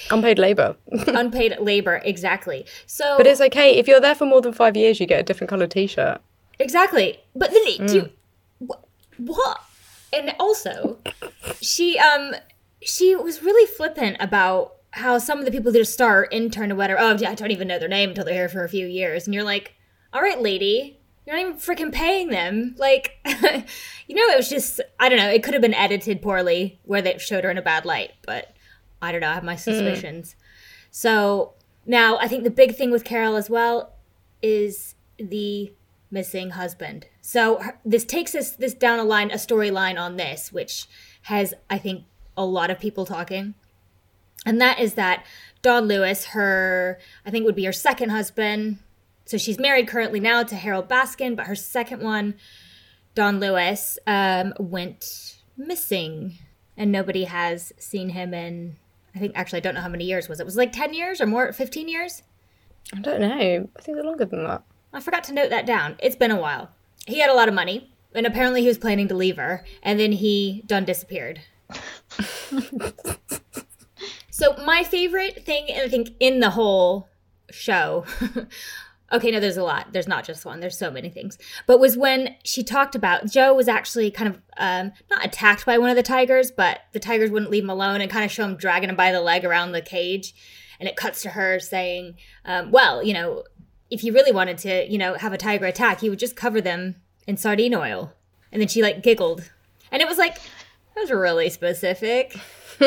[0.10, 0.76] Unpaid labour.
[1.08, 2.66] unpaid labor, exactly.
[2.86, 3.76] So, but it's okay.
[3.78, 6.22] If you're there for more than five years, you get a different colour t shirt.
[6.60, 7.20] Exactly.
[7.36, 8.10] But then do you,
[8.68, 9.62] wh- what?
[10.14, 10.98] And also,
[11.62, 12.36] she um
[12.82, 17.00] she was really flippant about how some of the people that start intern or whatever.
[17.00, 19.28] Oh, yeah, I don't even know their name until they're here for a few years,
[19.28, 19.76] and you're like,
[20.14, 21.00] all right, lady.
[21.26, 22.74] You're not even freaking paying them.
[22.78, 26.80] Like, you know, it was just, I don't know, it could have been edited poorly
[26.86, 28.56] where they showed her in a bad light, but
[29.02, 30.38] I don't know, I have my suspicions.
[30.90, 33.92] So now I think the big thing with Carole as well
[34.42, 35.74] is the
[36.10, 37.08] missing husband.
[37.22, 40.88] So her- this takes us this down a line, a storyline on this, which
[41.24, 43.56] has I think a lot of people talking,
[44.46, 45.26] and that is that
[45.62, 48.80] Don Lewis, her I think would be her second husband.
[49.26, 52.36] So she's married currently now to Howard Baskin, but her second one,
[53.14, 56.38] Don Lewis, um, went missing,
[56.78, 58.78] and nobody has seen him in.
[59.14, 60.46] I think actually I don't know how many years was it.
[60.46, 61.52] Was like ten years or more?
[61.52, 62.24] Fifteen years?
[62.96, 63.68] I don't know.
[63.76, 64.64] I think they're longer than that.
[64.98, 65.96] I forgot to note that down.
[66.00, 66.72] It's been a while.
[67.06, 70.00] He had a lot of money, and apparently he was planning to leave her, and
[70.00, 71.42] then he done disappeared.
[74.38, 77.10] So my favorite thing, I think, in the whole
[77.50, 78.06] show.
[79.12, 79.94] okay, no, there's a lot.
[79.94, 80.60] There's not just one.
[80.60, 81.40] There's so many things.
[81.66, 85.80] But was when she talked about Joe was actually kind of um, not attacked by
[85.80, 88.46] one of the tigers, but the tigers wouldn't leave him alone and kind of show
[88.46, 90.36] him dragging him by the leg around the cage.
[90.80, 93.44] And it cuts to her saying, um, "Well, you know,
[93.90, 96.62] if you really wanted to, you know, have a tiger attack, you would just cover
[96.62, 96.96] them
[97.26, 98.14] in sardine oil."
[98.52, 99.50] And then she like giggled,
[99.92, 102.36] and it was like that was really specific.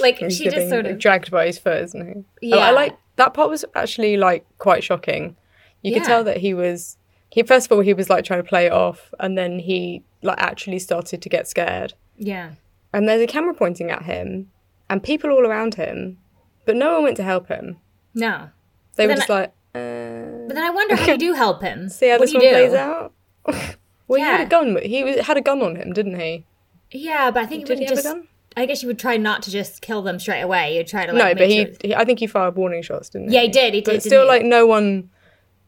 [0.00, 2.48] like He's she just sort of dragged by his fur, isn't he?
[2.48, 2.56] yeah.
[2.56, 5.36] Oh, I like that part was actually like quite shocking.
[5.82, 5.98] You Yeah.
[5.98, 6.96] could tell that he was
[7.30, 10.04] he first of all he was like trying to play it off and then he
[10.22, 11.94] like actually started to get scared.
[12.16, 12.52] yeah.
[12.92, 14.50] And there's a camera pointing at him
[14.88, 16.18] and people all around him,
[16.64, 17.78] but no one went to help him.
[18.14, 18.50] No.
[18.94, 21.88] They But were just like, uh, But then I wonder how you do help him.
[21.88, 22.52] see how what this do one do?
[22.52, 23.12] plays out.
[24.08, 24.78] well, he had a gun.
[24.82, 26.44] He was, had a gun on him, didn't he?
[26.90, 28.14] Yeah, but I think Did he wouldn't have a just.
[28.14, 28.28] gun?
[28.56, 30.76] I guess you would try not to just kill them straight away.
[30.76, 31.36] You'd try to like.
[31.36, 33.34] no, but he, he, I think he fired warning shots, didn't he?
[33.34, 33.74] Yeah, he did.
[33.74, 34.02] He But did.
[34.02, 34.28] still, didn't he?
[34.28, 35.10] like no one,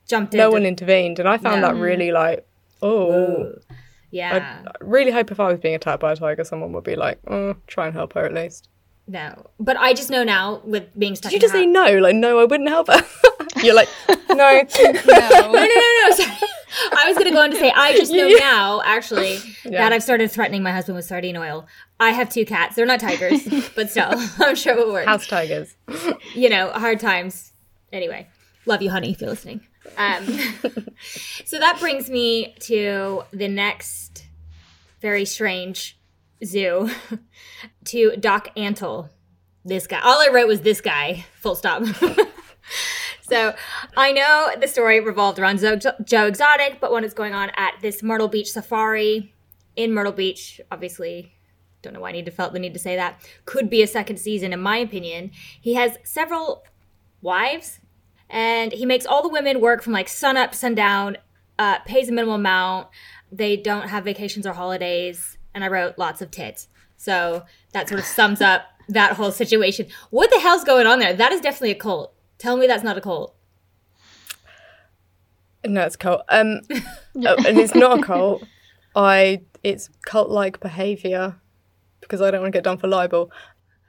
[0.07, 0.39] jumped in.
[0.39, 1.69] no one intervened, and I found No.
[1.69, 2.47] that really like,
[2.83, 3.13] oh.
[3.13, 3.61] Ooh.
[4.13, 4.63] Yeah.
[4.67, 7.19] I really hope if I was being attacked by a tiger, someone would be like,
[7.27, 8.69] oh, try and help her at least.
[9.07, 11.31] No, but I just know now with being stuck.
[11.31, 11.99] Did you just the say house- no?
[11.99, 13.05] Like, no, I wouldn't help her.
[13.63, 14.17] You're like, no.
[14.29, 16.11] No, no, no, no.
[16.15, 16.37] Sorry.
[16.93, 19.71] I was gonna go on to say I just know now, actually, Yeah.
[19.83, 21.67] that I've started threatening my husband with sardine oil.
[21.99, 22.77] I have two cats.
[22.77, 23.43] They're not tigers,
[23.75, 25.07] but still, I'm sure it will work.
[25.07, 25.75] House tigers.
[26.35, 27.53] you know, hard times.
[27.93, 28.27] Anyway,
[28.67, 29.61] love you, honey, if you're listening.
[29.97, 30.27] Um,
[31.47, 34.27] so that brings me to the next
[35.01, 35.96] very strange
[36.45, 36.91] zoo,
[37.87, 39.11] to Doc Antle.
[39.65, 40.01] This guy.
[40.01, 41.25] All I wrote was this guy.
[41.41, 41.85] Full stop.
[43.23, 43.55] so
[43.97, 47.75] I know the story revolved around Joe, Joe Exotic, but what is going on at
[47.83, 49.35] this Myrtle Beach safari
[49.75, 51.33] in Myrtle Beach, obviously
[51.87, 53.21] don't know why I need to felt the need to say that.
[53.45, 55.31] Could be a second season, in my opinion.
[55.61, 56.65] He has several
[57.23, 57.81] wives,
[58.29, 61.17] and he makes all the women work from like sun up, sundown,
[61.59, 62.89] uh, pays a minimal amount.
[63.31, 66.69] They don't have vacations or holidays, and I wrote lots of tits.
[66.99, 69.87] So that sort of sums up that whole situation.
[70.11, 71.15] What the hell's going on there?
[71.15, 72.13] That is definitely a cult.
[72.39, 73.35] Tell me that's not a cult.
[75.65, 76.23] No, it's cult.
[76.29, 78.45] Um, oh, and it's not a cult.
[78.95, 79.41] I.
[79.65, 81.35] It's cult-like behavior
[82.01, 83.33] because I don't want to get done for libel.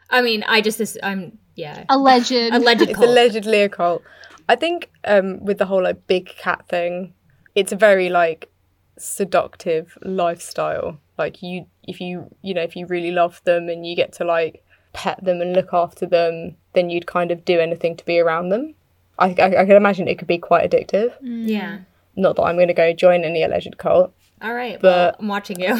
[0.10, 2.32] I mean, I just ass- I'm yeah Alleged.
[2.32, 3.08] alleged It's cult.
[3.08, 4.02] allegedly a cult.
[4.50, 7.14] I think um, with the whole like big cat thing,
[7.54, 8.50] it's a very like
[8.98, 11.00] seductive lifestyle.
[11.18, 14.24] Like you, if you you know if you really love them and you get to
[14.24, 18.20] like pet them and look after them, then you'd kind of do anything to be
[18.20, 18.76] around them.
[19.20, 21.12] I I, I can imagine it could be quite addictive.
[21.24, 21.48] Mm.
[21.48, 21.80] yeah.
[22.16, 24.12] Not that I'm going to go join any alleged cult.
[24.42, 24.80] All right.
[24.82, 25.78] But- well, I'm watching you.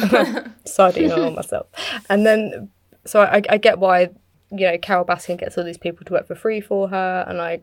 [0.64, 1.66] sardine oil myself.
[2.08, 2.70] And then,
[3.04, 4.10] so I, I get why,
[4.52, 7.40] you know, Carole Baskin gets all these people to work for free for her, and
[7.40, 7.62] I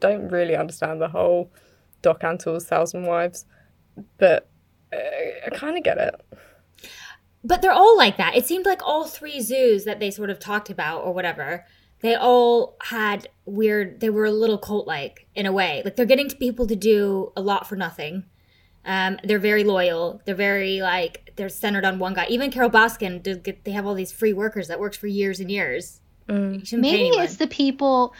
[0.00, 1.50] don't really understand the whole
[2.02, 3.46] Doc Antle's Thousand Wives,
[4.18, 4.49] but
[4.92, 6.14] uh, I kind of get it.
[7.42, 8.36] But they're all like that.
[8.36, 11.64] It seemed like all three zoos that they sort of talked about or whatever,
[12.00, 15.82] they all had weird, they were a little cult like in a way.
[15.84, 18.24] Like they're getting to people to do a lot for nothing.
[18.84, 20.20] Um, they're very loyal.
[20.24, 22.26] They're very like, they're centered on one guy.
[22.28, 25.40] Even Carole Baskin, does get, they have all these free workers that works for years
[25.40, 26.00] and years.
[26.28, 28.14] You Maybe it's the people,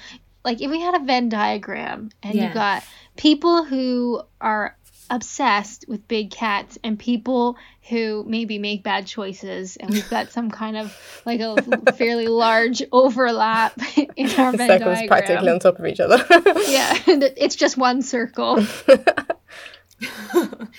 [0.44, 2.48] like if we had a Venn diagram and Yeah.
[2.48, 2.84] you got
[3.16, 4.76] people who are
[5.10, 7.56] obsessed with big cats and people
[7.88, 10.96] who maybe make bad choices, and we've got some kind of
[11.26, 13.74] like a fairly large overlap
[14.16, 15.08] in our Venn Circles diagram.
[15.08, 16.24] practically on top of each other.
[16.70, 18.64] Yeah, it's just one circle.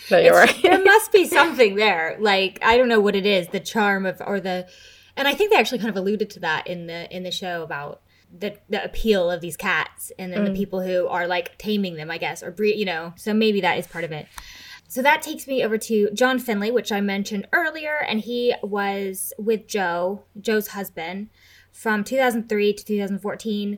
[0.09, 0.55] no, you're right.
[0.63, 2.15] there must be something there.
[2.19, 4.67] Like I don't know what it is, the charm of or the
[5.17, 7.61] and I think they actually kind of alluded to that in the in the show
[7.63, 8.01] about
[8.37, 12.09] the the appeal of these cats and then the people who are like taming them,
[12.09, 13.13] I guess, or breed, you know.
[13.17, 14.27] So maybe that is part of it.
[14.87, 19.31] So that takes me over to John Finlay, which I mentioned earlier, and he was
[19.37, 21.29] with Joe, Joe's husband,
[21.71, 23.77] from 2003 to 2014.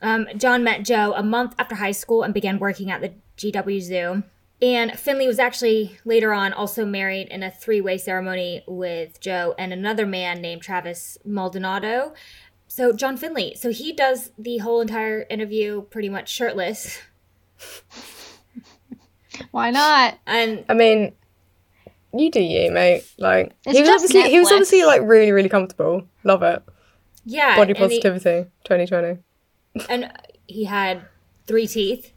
[0.00, 3.80] Um, John met Joe a month after high school and began working at the GW
[3.82, 4.22] Zoo.
[4.62, 9.54] And Finlay was actually later on also married in a three way ceremony with Joe
[9.58, 12.14] and another man named Travis Maldonado.
[12.74, 16.98] So, John Finlay, so he does the whole entire interview pretty much shirtless.
[19.52, 20.18] Why not?
[20.26, 21.12] And I mean,
[22.12, 23.04] you do you, mate.
[23.16, 26.08] Like he was just obviously he was obviously like really really comfortable.
[26.24, 26.64] Love it.
[27.24, 29.18] yeah, Body positivity, 2020.
[29.88, 30.12] and
[30.48, 31.02] he had
[31.46, 32.10] three teeth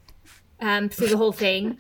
[0.60, 1.78] um, through the whole thing.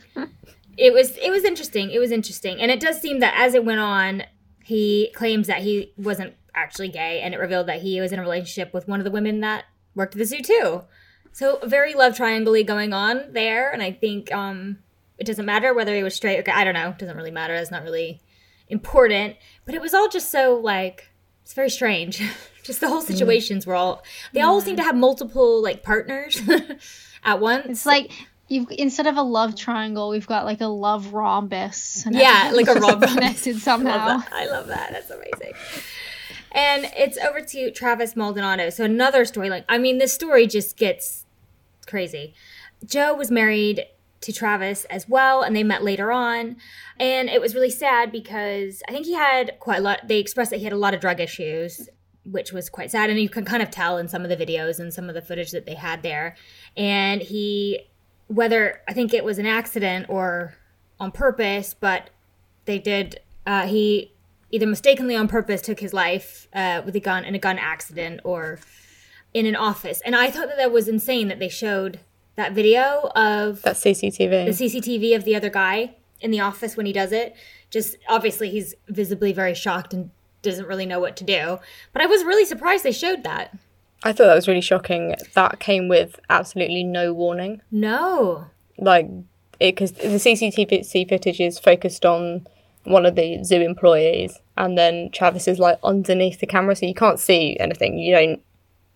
[0.77, 1.89] It was it was interesting.
[1.89, 4.21] It was interesting, and it does seem that as it went on,
[4.63, 8.21] he claims that he wasn't actually gay, and it revealed that he was in a
[8.21, 10.83] relationship with one of the women that worked at the zoo too.
[11.31, 14.79] So very love triangle going on there, and I think um,
[15.17, 16.51] it doesn't matter whether he was straight or gay.
[16.51, 16.89] I don't know.
[16.89, 17.53] It doesn't really matter.
[17.55, 18.21] It's not really
[18.69, 19.35] important.
[19.65, 21.09] But it was all just so like
[21.43, 22.21] it's very strange.
[22.63, 23.07] just the whole Mm.
[23.07, 24.03] situations were all
[24.33, 26.41] they all seem to have multiple like partners
[27.23, 27.65] at once.
[27.67, 28.11] It's like
[28.49, 32.05] you've instead of a love triangle, we've got like a love rhombus.
[32.09, 33.13] Yeah, like a rhombus.
[33.13, 34.23] connected I love somehow.
[34.31, 34.89] I love that.
[34.91, 35.53] That's amazing.
[36.51, 38.69] And it's over to Travis Maldonado.
[38.69, 39.63] So another storyline.
[39.67, 41.25] I mean, this story just gets
[41.85, 42.33] crazy.
[42.85, 43.85] Joe was married
[44.21, 46.57] to Travis as well, and they met later on.
[46.99, 50.07] And it was really sad because I think he had quite a lot.
[50.07, 51.89] They expressed that he had a lot of drug issues,
[52.23, 53.09] which was quite sad.
[53.09, 55.21] And you can kind of tell in some of the videos and some of the
[55.21, 56.35] footage that they had there.
[56.75, 57.87] And he,
[58.27, 60.55] whether I think it was an accident or
[60.99, 62.09] on purpose, but
[62.65, 64.11] they did uh, he
[64.51, 68.21] either mistakenly on purpose took his life uh, with a gun in a gun accident
[68.23, 68.59] or
[69.33, 71.99] in an office and i thought that that was insane that they showed
[72.35, 74.57] that video of that CCTV.
[74.57, 77.35] the cctv of the other guy in the office when he does it
[77.69, 81.59] just obviously he's visibly very shocked and doesn't really know what to do
[81.93, 83.55] but i was really surprised they showed that
[84.03, 85.15] I thought that was really shocking.
[85.33, 87.61] That came with absolutely no warning.
[87.71, 88.45] no
[88.77, 89.09] Like,
[89.59, 92.45] because the CCTV footage is focused on
[92.87, 96.93] one of the zoo employees, and then Travis is like underneath the camera, so you
[96.93, 97.97] can't see anything.
[97.97, 98.41] You don't,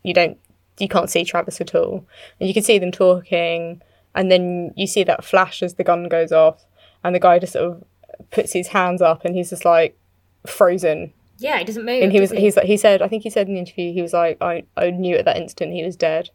[0.03, 0.37] you don't,
[0.79, 2.05] you can't see Travis at all,
[2.39, 3.81] and you can see them talking,
[4.15, 6.65] and then you see that flash as the gun goes off,
[7.03, 7.83] and the guy just sort of
[8.31, 9.97] puts his hands up, and he's just like
[10.45, 11.13] frozen.
[11.37, 13.31] Yeah he doesn't move and he was does he's like he said I think he
[13.31, 15.95] said in the interview he was like I, I knew at that instant he was
[15.95, 16.29] dead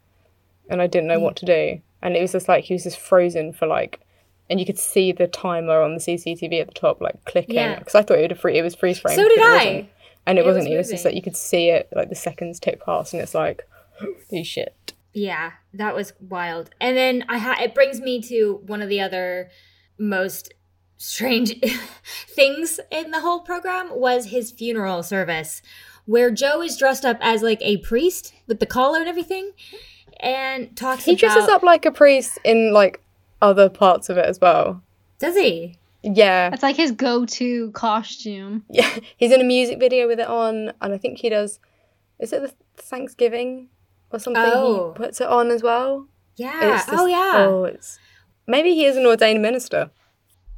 [0.68, 1.22] and I didn't know mm.
[1.22, 1.80] what to do.
[2.02, 4.00] And it was just like he was just frozen for like
[4.48, 7.78] and you could see the timer on the CCTV at the top like clicking Yeah.
[7.78, 9.88] because I thought it would free, it was freeze frame so did i
[10.26, 11.14] and it, It wasn't was it was just moving.
[11.14, 13.66] like you could see it like the seconds tick past and it's like
[14.00, 16.70] holy shit Yeah, that was wild.
[16.80, 19.50] And then I ha- it brings me to one of the other
[19.98, 20.52] most
[20.98, 21.54] strange
[22.28, 25.62] things in the whole program was his funeral service
[26.06, 29.52] where Joe is dressed up as like a priest with the collar and everything
[30.20, 33.00] and talks he dresses up like a priest in like
[33.42, 34.82] other parts of it as well
[35.18, 35.78] Does he?
[36.02, 38.64] yeah It's like his go-to costume.
[38.70, 41.58] Yeah, he's in a music video with it on, and I think he does.
[42.18, 43.68] Is it the Thanksgiving
[44.12, 44.42] or something?
[44.46, 44.92] Oh.
[44.92, 46.06] He puts it on as well.
[46.36, 46.76] Yeah.
[46.76, 47.34] It's just- oh yeah.
[47.48, 47.98] Oh, it's
[48.46, 49.90] maybe he is an ordained minister.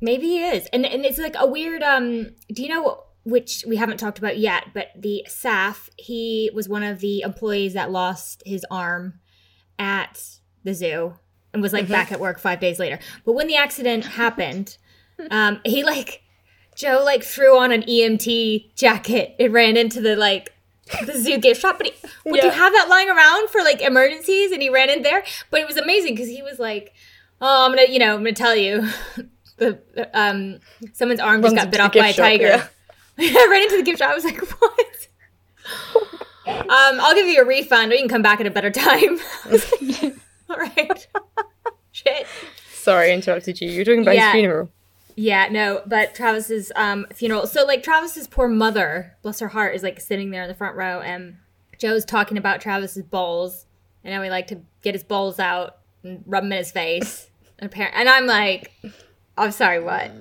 [0.01, 0.66] Maybe he is.
[0.72, 4.39] And and it's like a weird um do you know which we haven't talked about
[4.39, 9.20] yet, but the Saf, he was one of the employees that lost his arm
[9.79, 11.14] at the zoo
[11.53, 11.92] and was like Mm-hmm.
[11.92, 12.99] back at work 5 days later.
[13.24, 14.76] But when the accident happened,
[15.30, 16.22] um he like
[16.76, 20.53] Joe like threw on an EMT jacket and ran into the like
[21.05, 21.92] the zoo gift shop, but he,
[22.24, 24.53] would you have that lying around for like emergencies?
[24.53, 26.94] And he ran in there, but it was amazing because he was like,
[27.42, 28.88] "Oh, I'm gonna, you know, I'm gonna tell you,
[29.59, 29.78] the
[30.14, 30.61] um,
[30.94, 32.70] someone's arm just Runs got bit off by a shop, tiger."
[33.18, 34.11] I ran into the gift shop.
[34.11, 35.09] I was like, "What?"
[36.46, 39.18] um, I'll give you a refund, or you can come back at a better time.
[40.49, 41.07] I was like, All right.
[41.92, 42.26] Shit.
[42.72, 43.70] Sorry, I interrupted you.
[43.70, 44.32] You're talking about Yeah.
[44.32, 44.70] his funeral.
[45.16, 47.46] Yeah, no, but Travis's um funeral.
[47.46, 50.76] So like Travis's poor mother, bless her heart, is like sitting there in the front
[50.76, 51.36] row and
[51.78, 53.66] Joe's talking about Travis's balls
[54.05, 57.30] and how he like to get his balls out and rub them in his face.
[57.61, 58.70] And, and I'm like,
[59.36, 60.12] I'm sorry, what?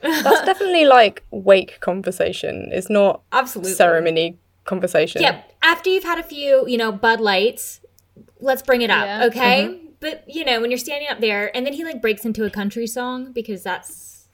[0.00, 2.70] That's definitely like wake conversation.
[2.72, 3.74] It's not Absolutely.
[3.74, 5.20] ceremony conversation.
[5.20, 7.80] Yeah, after you've had a few, you know, Bud Lights,
[8.40, 9.24] let's bring it up, Yeah.
[9.26, 9.80] okay?
[10.00, 12.50] But you know, when you're standing up there, and then he like breaks into a
[12.50, 14.26] country song because that's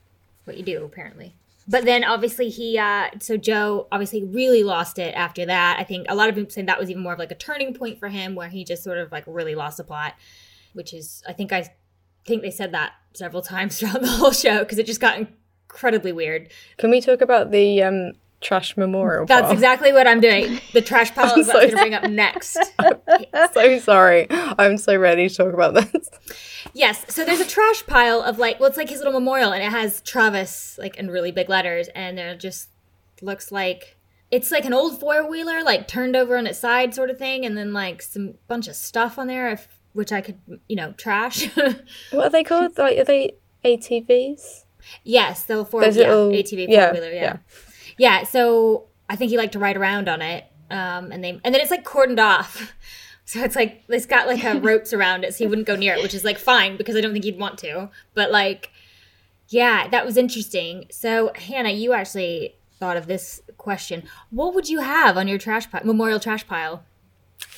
[0.45, 1.35] what you do apparently.
[1.69, 5.77] But then obviously he, uh so Joe obviously really lost it after that.
[5.79, 7.75] I think a lot of people saying that was even more of like a turning
[7.75, 10.15] point for him, where he just sort of like really lost the plot,
[10.73, 11.73] which is I think I
[12.27, 16.11] think they said that several times throughout the whole show because it just got incredibly
[16.11, 16.51] weird.
[16.79, 19.27] Can we talk about the um, trash memorial?
[19.27, 19.53] That's pile?
[19.53, 20.61] exactly what I'm doing.
[20.73, 22.59] The trash pile is what I'm so going to bring up next.
[23.53, 24.27] so sorry.
[24.31, 26.11] I'm so ready to talk about this.
[26.75, 29.63] Yes, so there's a trash pile of like, well, it's like his little memorial, and
[29.63, 32.69] it has Travis like in really big letters, and it just
[33.23, 33.97] looks like
[34.31, 37.45] it's like an old four wheeler, like turned over on its side, sort of thing,
[37.45, 40.39] and then like some bunch of stuff on there, if, which I could,
[40.69, 41.49] you know, trash.
[42.13, 42.79] What are they called?
[42.79, 43.35] Like, are they
[43.65, 44.65] ATVs?
[45.05, 47.23] yes, the four, yeah, little- ATV yeah, four wheeler, yeah.
[47.23, 47.37] yeah.
[48.01, 51.55] Yeah, So I think he liked to ride around on it, um, and they, and
[51.55, 52.73] then it's like cordoned off.
[53.27, 55.95] So it's like it's got like a ropes around it, so he wouldn't go near
[55.95, 57.89] it, which is like fine because I don't think he'd want to.
[58.13, 58.71] But like,
[59.49, 60.87] yeah, that was interesting.
[60.91, 64.03] So Hannah, you actually thought of this question.
[64.31, 66.83] What would you have on your trash pile, memorial trash pile?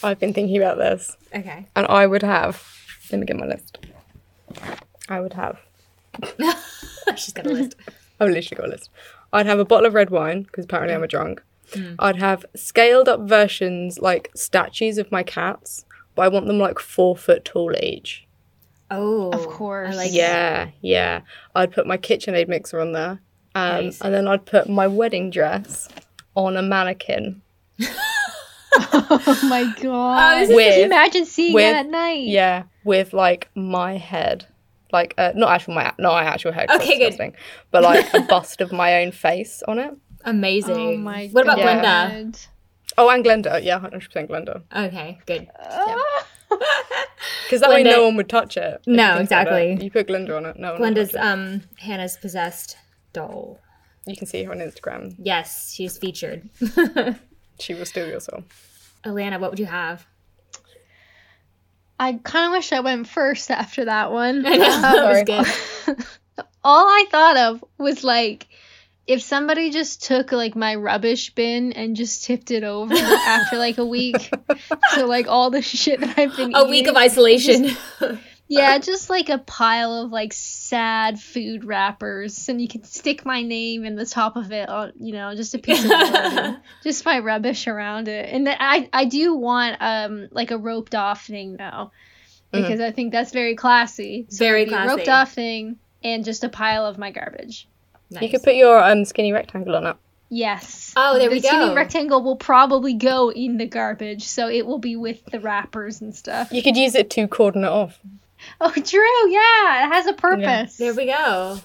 [0.03, 1.65] I've been thinking about this, Okay.
[1.75, 2.63] and I would have.
[3.11, 3.79] Let me get my list.
[5.09, 5.59] I would have.
[7.17, 7.77] She's got a list.
[8.21, 8.91] I've literally got a list.
[9.33, 11.43] I'd have a bottle of red wine because apparently I'm a drunk.
[11.99, 16.79] I'd have scaled up versions like statues of my cats, but I want them like
[16.79, 18.27] four foot tall each.
[18.91, 19.97] Oh, Of course.
[19.97, 21.23] Like Yeah, yeah.
[21.55, 23.21] I'd put my KitchenAid mixer on there,
[23.55, 24.01] um, Nice.
[24.03, 25.89] and then I'd put my wedding dress
[26.35, 27.41] on a mannequin.
[28.95, 30.41] oh my god.
[30.41, 32.25] this Can is- you imagine seeing with- that at night?
[32.27, 34.47] Yeah, with like my head,
[34.93, 36.69] like uh, not actual my not my actual head.
[36.69, 37.11] 'cause Okay, good.
[37.11, 37.35] disgusting,
[37.71, 39.93] But like a bust of my own face on it.
[40.25, 40.77] Amazing.
[40.77, 41.65] Oh my What about God.
[41.85, 42.47] Glenda?
[42.99, 43.63] Oh, and Glenda.
[43.65, 44.63] Yeah, hundred percent Glenda.
[44.77, 45.49] Okay, good.
[45.59, 46.27] Ah.
[47.45, 48.81] Because that way no one would touch it.
[48.83, 49.73] if you No, exactly.
[49.73, 49.83] it.
[49.83, 50.59] You put Glenda on it.
[50.59, 50.81] No one.
[50.81, 51.27] would Glenda's touch it.
[51.27, 52.77] um Hannah's possessed
[53.13, 53.59] doll.
[54.07, 55.15] You can see her on Instagram.
[55.19, 56.49] Yes, she's featured.
[57.61, 58.43] She will steal your soul.
[59.05, 60.05] Alana, what would you have?
[62.03, 64.45] I kind of wish I went first after that one.
[64.47, 66.05] I know that was good.
[66.65, 68.49] All I thought of was like
[69.07, 73.79] if somebody just took like my rubbish bin and just tipped it over after like
[73.79, 74.33] a week.
[74.95, 77.77] so like all the shit that I've been A week of eating- isolation.
[78.59, 83.43] Yeah, just like a pile of like sad food wrappers, and you can stick my
[83.43, 87.19] name in the top of it, on you know, just a piece of just my
[87.19, 88.29] rubbish around it.
[88.31, 91.93] And then I I do want um like a roped off thing now,
[92.53, 94.27] because I think that's very classy.
[94.29, 97.67] So Very a roped off thing and just a pile of my garbage.
[98.11, 98.23] nice.
[98.23, 99.97] You could put your um, skinny rectangle on it.
[100.29, 100.95] Yes.
[100.97, 104.79] Oh, there the we skinny rectangle will probably go in the garbage, so it will
[104.79, 106.53] be with the wrappers and stuff.
[106.53, 107.99] You could use it to cordon it off.
[108.61, 109.31] Oh, true.
[109.31, 110.77] Yeah, it has a purpose.
[110.77, 111.59] There we go.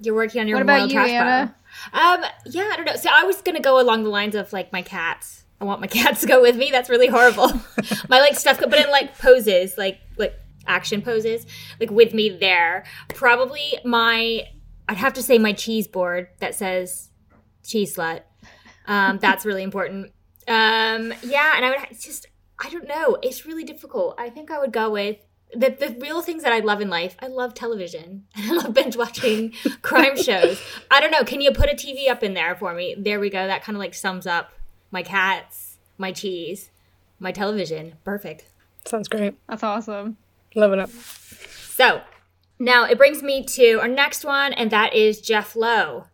[0.00, 0.66] You're working on your own.
[0.66, 1.54] What about moral you, trash Anna?
[1.92, 2.24] pile.
[2.24, 2.96] Um, yeah, I don't know.
[2.96, 5.44] So I was gonna go along the lines of like my cats.
[5.60, 6.70] I want my cats to go with me.
[6.70, 7.48] That's really horrible.
[8.08, 10.34] my like stuff, but in like poses, like like
[10.66, 11.46] action poses,
[11.80, 12.84] like with me there.
[13.08, 14.44] Probably my.
[14.88, 17.10] I'd have to say my cheese board that says
[17.64, 18.20] cheese slut.
[18.86, 20.12] Um, that's really important.
[20.46, 22.26] Um, yeah, and I would it's just
[22.58, 23.16] I don't know.
[23.22, 24.14] It's really difficult.
[24.18, 25.16] I think I would go with
[25.54, 27.16] the the real things that I love in life.
[27.20, 28.26] I love television.
[28.36, 29.52] I love binge watching
[29.82, 30.60] crime shows.
[30.90, 31.24] I don't know.
[31.24, 32.94] Can you put a TV up in there for me?
[32.98, 33.46] There we go.
[33.46, 34.52] That kind of like sums up
[34.90, 36.70] my cats, my cheese,
[37.18, 37.94] my television.
[38.04, 38.44] Perfect.
[38.84, 39.34] Sounds great.
[39.48, 40.16] That's awesome.
[40.54, 40.90] Loving it.
[40.90, 42.02] So
[42.58, 46.06] now it brings me to our next one, and that is Jeff Lowe.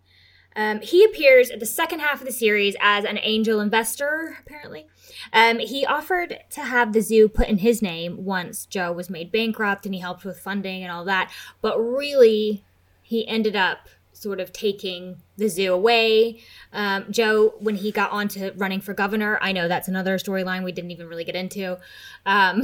[0.60, 4.86] Um, he appears at the second half of the series as an angel investor, apparently.
[5.32, 9.32] Um, he offered to have the zoo put in his name once Joe was made
[9.32, 11.32] bankrupt and he helped with funding and all that.
[11.62, 12.62] But really,
[13.00, 16.42] he ended up sort of taking the zoo away.
[16.74, 20.72] Um, Joe, when he got onto running for governor, I know that's another storyline we
[20.72, 21.78] didn't even really get into.
[22.26, 22.62] Um,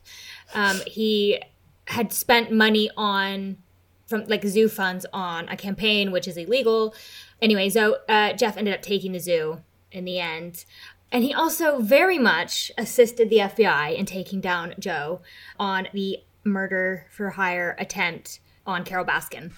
[0.54, 1.42] um, he
[1.88, 3.58] had spent money on
[4.06, 6.94] from like zoo funds on a campaign which is illegal.
[7.40, 9.60] Anyway so uh, jeff ended up taking the zoo
[9.92, 10.64] in the end.
[11.12, 15.20] And he also very much assisted the fbi in taking down joe
[15.58, 19.52] on the murder for hire attempt on carole baskin.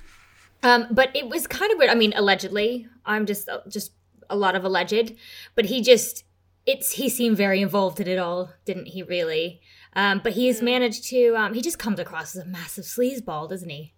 [0.62, 1.90] Um, but it was kind of weird.
[1.90, 3.92] I mean allegedly i'm just just
[4.28, 5.14] a lot of alleged
[5.54, 6.24] but he just
[6.66, 9.60] it's he seemed very involved in it all didn't he really?
[9.94, 13.70] Um, but he's managed to um, he just comes across as a massive sleazeball doesn't
[13.70, 13.94] he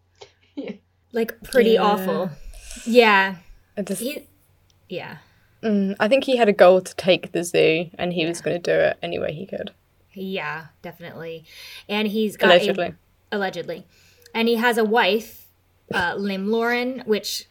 [1.12, 1.82] like pretty Yeah.
[1.82, 2.30] awful
[2.86, 3.36] yeah
[3.76, 4.26] I, just, he
[4.88, 5.18] yeah
[5.62, 8.61] mm, I think he had a goal to take the zoo, and he was going
[8.61, 9.72] to do it any way he could.
[10.14, 11.44] yeah definitely
[11.88, 12.94] and he's got a- Allegedly.
[13.32, 13.86] allegedly
[14.34, 15.46] and he has a wife
[15.94, 17.46] uh, lim lauren which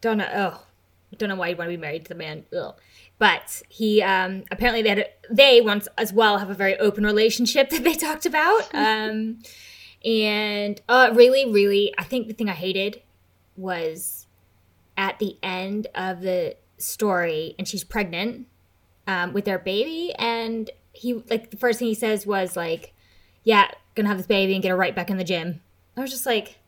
[0.00, 0.62] don't know oh
[1.18, 2.74] don't know why you'd want to be married to the man Ugh.
[3.18, 7.70] but he um apparently they had they once as well have a very open relationship
[7.70, 9.38] that they talked about um
[10.04, 13.02] and uh really really i think the thing i hated
[13.56, 14.26] was
[14.96, 18.46] at the end of the story and she's pregnant
[19.06, 22.92] um with their baby and he like the first thing he says was like
[23.44, 25.60] yeah gonna have this baby and get her right back in the gym
[25.96, 26.58] i was just like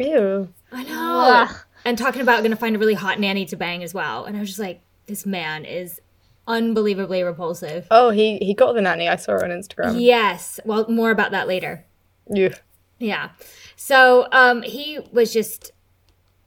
[0.00, 0.48] Ew.
[0.72, 1.20] I know.
[1.26, 1.56] Ugh.
[1.84, 4.24] And talking about to find a really hot nanny to bang as well.
[4.24, 6.00] And I was just like, this man is
[6.46, 7.86] unbelievably repulsive.
[7.90, 9.08] Oh, he he got the nanny.
[9.08, 10.00] I saw her on Instagram.
[10.00, 10.58] Yes.
[10.64, 11.84] Well, more about that later.
[12.28, 12.54] Yeah.
[13.00, 13.30] Yeah.
[13.74, 15.72] So um, he was just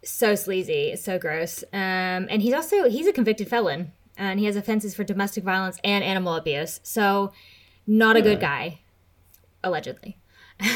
[0.04, 1.64] so sleazy, so gross.
[1.74, 5.78] Um, and he's also he's a convicted felon, and he has offenses for domestic violence
[5.84, 6.80] and animal abuse.
[6.84, 7.34] So
[7.86, 8.80] not a good guy,
[9.64, 10.18] allegedly.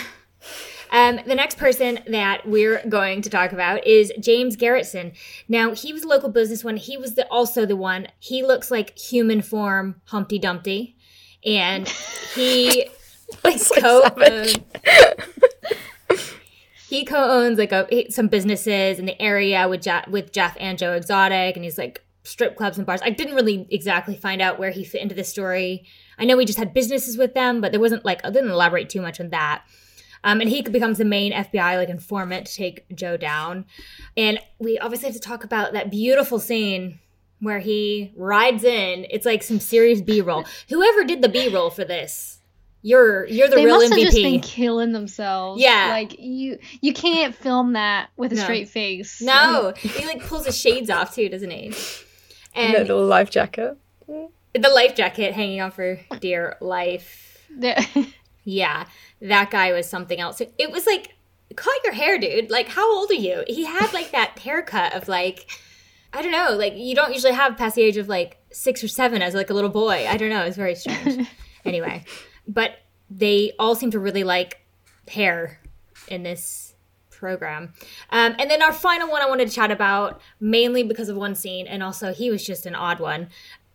[0.92, 5.14] Um, the next person that we're going to talk about is James Garretson.
[5.48, 6.78] Now, he was a local business one.
[6.78, 8.08] He was the, also the one.
[8.20, 10.96] He looks like human form Humpty Dumpty,
[11.46, 11.88] and
[12.34, 12.88] he
[13.44, 14.02] like co
[16.88, 20.94] he co-owns like a, some businesses in the area with Jeff, with Jeff and Joe
[20.94, 23.02] Exotic, and he's like strip clubs and bars.
[23.04, 25.86] I didn't really exactly find out where he fit into the story.
[26.18, 28.90] I know he just had businesses with them, but there wasn't like I didn't elaborate
[28.90, 29.64] too much on that.
[30.24, 33.66] Um, and he becomes the main FBI like informant to take Joe down.
[34.16, 37.00] And we obviously have to talk about that beautiful scene
[37.40, 39.06] where he rides in.
[39.10, 40.46] It's like some serious B roll.
[40.70, 42.37] Whoever did the B roll for this,
[42.82, 44.04] you're you're the they real must have MVP.
[44.04, 45.62] just been killing themselves.
[45.62, 45.88] Yeah.
[45.92, 48.44] like you you can't film that with a No.
[48.44, 49.22] straight face.
[49.22, 51.66] no, he like pulls his shades off too, doesn't he?
[52.56, 53.78] And that And little life jacket.
[54.08, 57.46] the life jacket hanging on for dear life.
[57.60, 57.84] Yeah.
[58.50, 58.86] Yeah,
[59.22, 60.40] that guy was something else.
[60.58, 61.18] It was like,
[61.58, 62.50] cut your hair, dude.
[62.50, 63.44] Like, how old are you?
[63.46, 65.52] He had like that haircut of like,
[66.14, 68.88] I don't know, like you don't usually have past the age of like six or
[68.88, 70.08] seven as like a little boy.
[70.08, 70.44] I don't know.
[70.46, 71.28] It's very strange.
[71.66, 72.06] anyway,
[72.48, 72.80] but
[73.10, 74.62] they all seem to really like
[75.08, 75.60] hair
[76.08, 76.76] in this
[77.10, 77.74] program.
[78.10, 81.36] Um, and then our final one I wanted to chat about, mainly because of one
[81.36, 83.30] scene, and also he was just an odd one.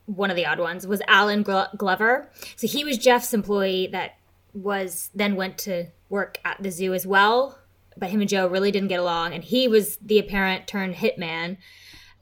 [0.06, 2.30] One of the odd ones was Allen Glo- Glover.
[2.56, 4.16] So he was Jeff's employee that
[4.54, 7.58] was then went to work at the zoo as well.
[7.96, 11.58] But him and Joe really didn't get along, and he was the apparent turned hitman.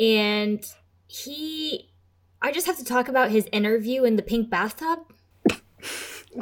[0.00, 0.64] And
[1.06, 1.90] he,
[2.42, 5.00] I just have to talk about his interview in the pink bathtub.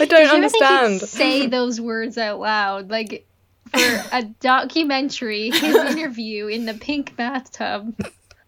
[0.00, 1.00] I don't you ever understand.
[1.00, 2.90] think he'd say those words out loud?
[2.90, 3.26] Like
[3.70, 7.94] for a documentary, his interview in the pink bathtub.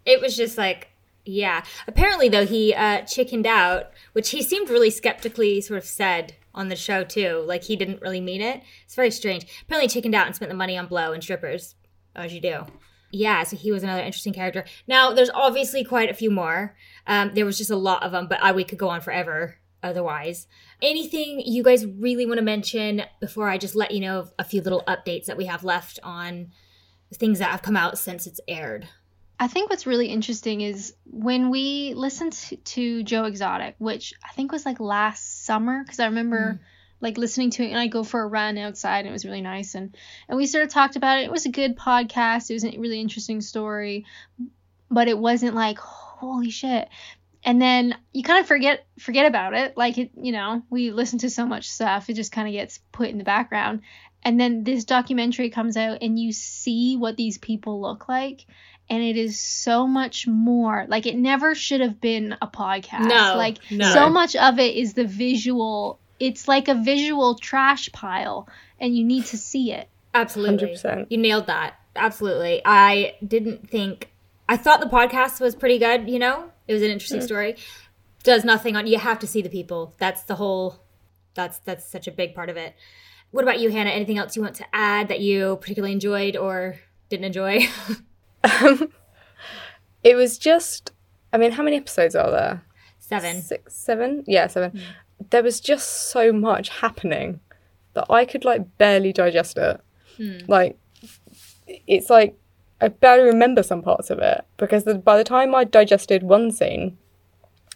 [0.04, 0.88] it was just like
[1.24, 1.64] yeah.
[1.86, 6.68] Apparently though he uh chickened out which he seemed really skeptically sort of said on
[6.68, 7.42] the show too.
[7.46, 8.62] Like he didn't really mean it.
[8.84, 9.46] It's very strange.
[9.62, 11.74] Apparently he chickened out and spent the money on blow and strippers
[12.14, 12.66] as you do.
[13.10, 14.64] Yeah so he was another interesting character.
[14.86, 16.76] Now there's obviously quite a few more.
[17.06, 19.56] Um there was just a lot of them but I, we could go on forever
[19.84, 20.48] otherwise
[20.82, 24.60] anything you guys really want to mention before i just let you know a few
[24.60, 26.50] little updates that we have left on
[27.14, 28.88] things that have come out since it's aired
[29.38, 32.32] I think what's really interesting is when we listened
[32.64, 36.62] to, Joe Exotic, which I think was like last summer, because I remember hmm.
[37.00, 39.42] like listening to it and I go for a run outside and it was really
[39.42, 39.96] nice and
[40.28, 41.24] and we sort of talked about it.
[41.24, 42.48] It was a good podcast.
[42.48, 44.06] It was a really interesting story,
[44.90, 46.88] but it wasn't like holy shit.
[47.44, 49.76] And then you kind of forget forget about it.
[49.76, 52.78] Like it, you know, we listen to so much stuff, it just kind of gets
[52.92, 53.82] put in the background.
[54.22, 58.46] And then this documentary comes out and you see what these people look like
[58.88, 63.34] and it is so much more like it never should have been a podcast No,
[63.36, 63.92] like no.
[63.92, 68.46] so much of it is the visual it's like a visual trash pile
[68.78, 70.68] and you need to see it Absolutely.
[70.68, 71.06] 100%.
[71.10, 71.74] You nailed that.
[71.96, 72.62] Absolutely.
[72.64, 74.10] I didn't think
[74.48, 76.50] I thought the podcast was pretty good, you know?
[76.66, 77.24] It was an interesting mm.
[77.24, 77.56] story.
[78.22, 79.94] Does nothing on you have to see the people.
[79.98, 80.80] That's the whole
[81.34, 82.74] that's that's such a big part of it.
[83.30, 83.90] What about you, Hannah?
[83.90, 86.76] Anything else you want to add that you particularly enjoyed or
[87.08, 87.68] didn't enjoy?
[88.60, 88.92] Um,
[90.02, 90.92] it was just,
[91.32, 92.62] I mean, how many episodes are there?
[92.98, 93.40] Seven.
[93.40, 94.22] Six, seven?
[94.26, 94.72] Yeah, seven.
[94.72, 95.30] Mm.
[95.30, 97.40] There was just so much happening
[97.94, 99.80] that I could like barely digest it.
[100.18, 100.38] Hmm.
[100.46, 100.78] Like,
[101.66, 102.36] it's like
[102.84, 106.50] I barely remember some parts of it because the, by the time I digested one
[106.50, 106.98] scene,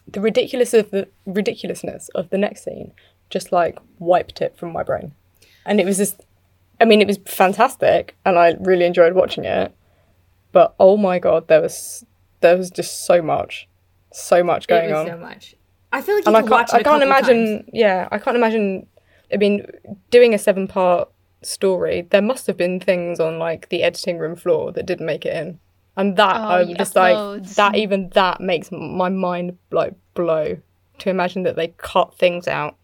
[0.06, 2.92] the ridiculous of the ridiculousness of the next scene
[3.30, 5.12] just like wiped it from my brain,
[5.64, 6.24] and it was just.
[6.80, 9.74] I mean, it was fantastic, and I really enjoyed watching it.
[10.52, 12.04] But oh my god, there was
[12.40, 13.68] there was just so much,
[14.12, 15.56] so much going on so much.
[15.90, 17.59] I feel like you and I can't, I can't imagine.
[17.59, 17.70] times.
[17.72, 18.86] Yeah, I can't imagine.
[19.32, 19.66] I mean,
[20.11, 21.11] doing a seven-part
[21.43, 25.24] story, there must have been things on like the editing room floor that didn't make
[25.24, 25.59] it in,
[25.97, 27.76] and that Oh, I'm just like that.
[27.76, 30.59] Even that makes my mind like blow
[30.99, 32.76] to imagine that they cut things out.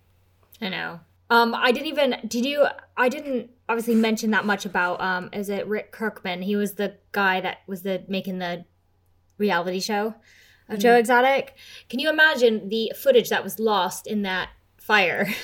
[0.60, 1.00] I know.
[1.30, 2.16] Um, I didn't even.
[2.26, 2.66] Did you?
[2.96, 5.00] I didn't obviously mention that much about.
[5.00, 6.42] Um, is it Rick Kirkham?
[6.42, 8.64] He was the guy that was the making the
[9.38, 10.14] reality show
[10.68, 11.54] of Joe Exotic.
[11.88, 15.28] Can you imagine the footage that was lost in that fire?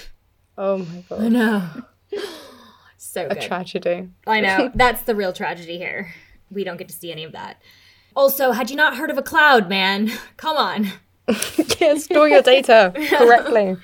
[0.59, 1.69] Oh my god, I know.
[3.11, 4.09] so a tragedy.
[4.27, 4.71] I know.
[4.75, 6.15] That's the real tragedy here.
[6.51, 7.61] We don't get to see any of that.
[8.15, 10.11] Also, had you not heard of a cloud, man?
[10.37, 10.89] Come on.
[11.79, 13.77] yeah, store your data correctly.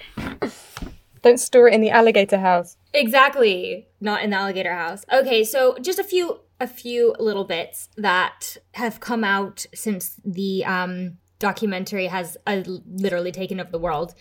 [1.22, 2.77] Don't store it in the alligator house.
[2.93, 3.89] Exactly.
[4.01, 5.05] Not in the alligator house.
[5.12, 10.64] Okay, so just a few a few little bits that have come out since the
[10.64, 14.14] um documentary has uh, literally taken over the world.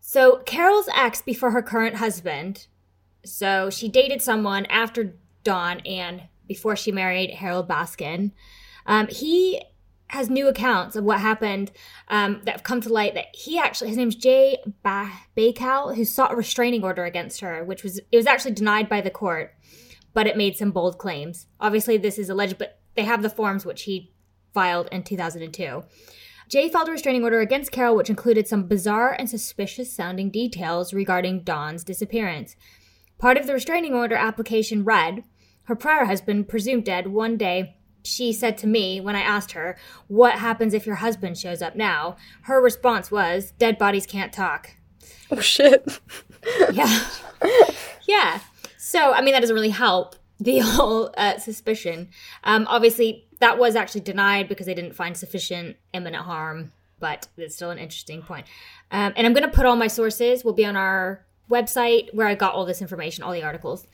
[0.00, 2.66] So Carole's ex before her current husband
[3.24, 8.32] So she dated someone after Don and before she married Howard Baskin.
[8.86, 9.62] Um, he
[10.08, 11.72] has new accounts of what happened
[12.08, 16.04] um, that have come to light that he actually his name's Jay ba- Baykal who
[16.04, 19.54] sought a restraining order against her, which was it was actually denied by the court,
[20.12, 21.46] but it made some bold claims.
[21.60, 24.12] Obviously, this is alleged, but they have the forms which he
[24.52, 25.82] filed in 2002.
[26.48, 30.92] Jay filed a restraining order against Carole, which included some bizarre and suspicious sounding details
[30.92, 32.56] regarding Don's disappearance.
[33.22, 35.22] Part of the restraining order application read
[35.66, 39.78] Her prior husband, presumed dead, one day she said to me when I asked her,
[40.08, 42.16] What happens if your husband shows up now?
[42.42, 44.74] Her response was, Dead bodies can't talk.
[45.30, 46.00] Oh shit.
[46.72, 47.04] Yeah.
[48.08, 48.40] yeah.
[48.76, 52.08] So, I mean, that doesn't really help the whole uh, suspicion.
[52.42, 57.54] Um, obviously, that was actually denied because they didn't find sufficient imminent harm, but it's
[57.54, 58.48] still an interesting point.
[58.90, 62.26] Um, and I'm going to put all my sources, will be on our website where
[62.26, 63.86] I got all this information, all the articles.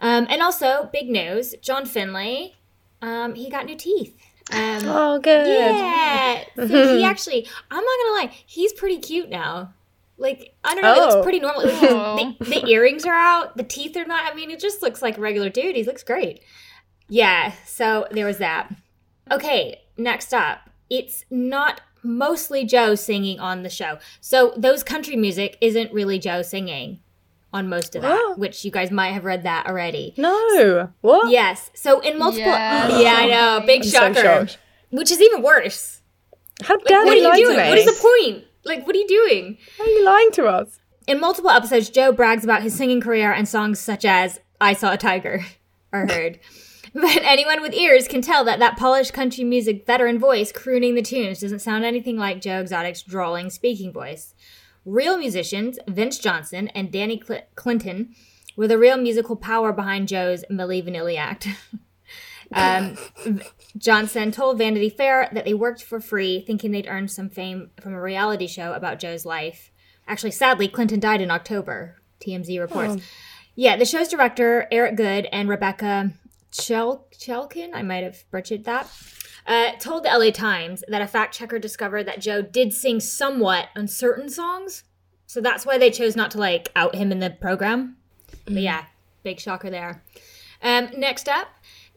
[0.00, 2.54] Um, and also, big news John Finlay
[3.04, 4.16] um, he got new teeth.
[4.50, 5.46] Um, oh, good.
[5.46, 6.44] Yeah.
[6.56, 9.74] So he actually, I'm not gonna lie, he's pretty cute now.
[10.16, 10.94] Like I don't know, oh.
[10.94, 11.62] he looks pretty normal.
[12.36, 14.30] the, the, earrings are out, the teeth are not.
[14.30, 15.76] I mean, it just looks like a regular dude.
[15.76, 16.42] He looks great.
[17.08, 17.52] Yeah.
[17.66, 18.72] So there was that.
[19.30, 19.80] Okay.
[19.96, 23.98] Next up, it's not mostly Joe singing on the show.
[24.20, 27.00] So those country music isn't really Joe singing
[27.54, 28.34] on most of that, oh.
[28.36, 30.12] which you guys might have read that already.
[30.18, 30.90] No.
[31.00, 31.30] What?
[31.30, 31.70] Yes.
[31.72, 33.00] So in multiple yes.
[33.00, 33.66] Yeah, I know.
[33.66, 34.48] Big I'm shocker.
[34.48, 34.56] So
[34.90, 36.02] which is even worse.
[36.62, 37.56] How dare like, what are you doing?
[37.56, 38.44] What is the point?
[38.64, 39.58] Like what are you doing?
[39.78, 40.80] How are you lying to us?
[41.06, 44.92] In multiple episodes, Joe brags about his singing career and songs such as I Saw
[44.92, 45.44] a Tiger
[45.92, 46.40] are heard.
[46.94, 51.02] but anyone with ears can tell that that polished country music veteran voice crooning the
[51.02, 54.34] tunes doesn't sound anything like Joe Exotic's drawling speaking voice.
[54.84, 58.14] Real musicians, Vince Johnson and Danny Cl- Clinton,
[58.56, 61.48] were the real musical power behind Joe's Milli Vanilli act.
[62.52, 62.96] um,
[63.76, 67.94] Johnson told Vanity Fair that they worked for free, thinking they'd earn some fame from
[67.94, 69.70] a reality show about Joe's life.
[70.06, 72.96] Actually, sadly, Clinton died in October, TMZ reports.
[72.98, 73.04] Oh.
[73.56, 76.12] Yeah, the show's director, Eric Goode, and Rebecca
[76.50, 78.86] Chel- Chelkin, I might have butchered that,
[79.46, 83.68] uh, told the LA Times that a fact checker discovered that Joe did sing somewhat
[83.76, 84.84] on certain songs.
[85.26, 87.96] So that's why they chose not to like out him in the program.
[88.46, 88.54] Mm.
[88.54, 88.84] But yeah,
[89.22, 90.02] big shocker there.
[90.62, 91.48] Um, next up,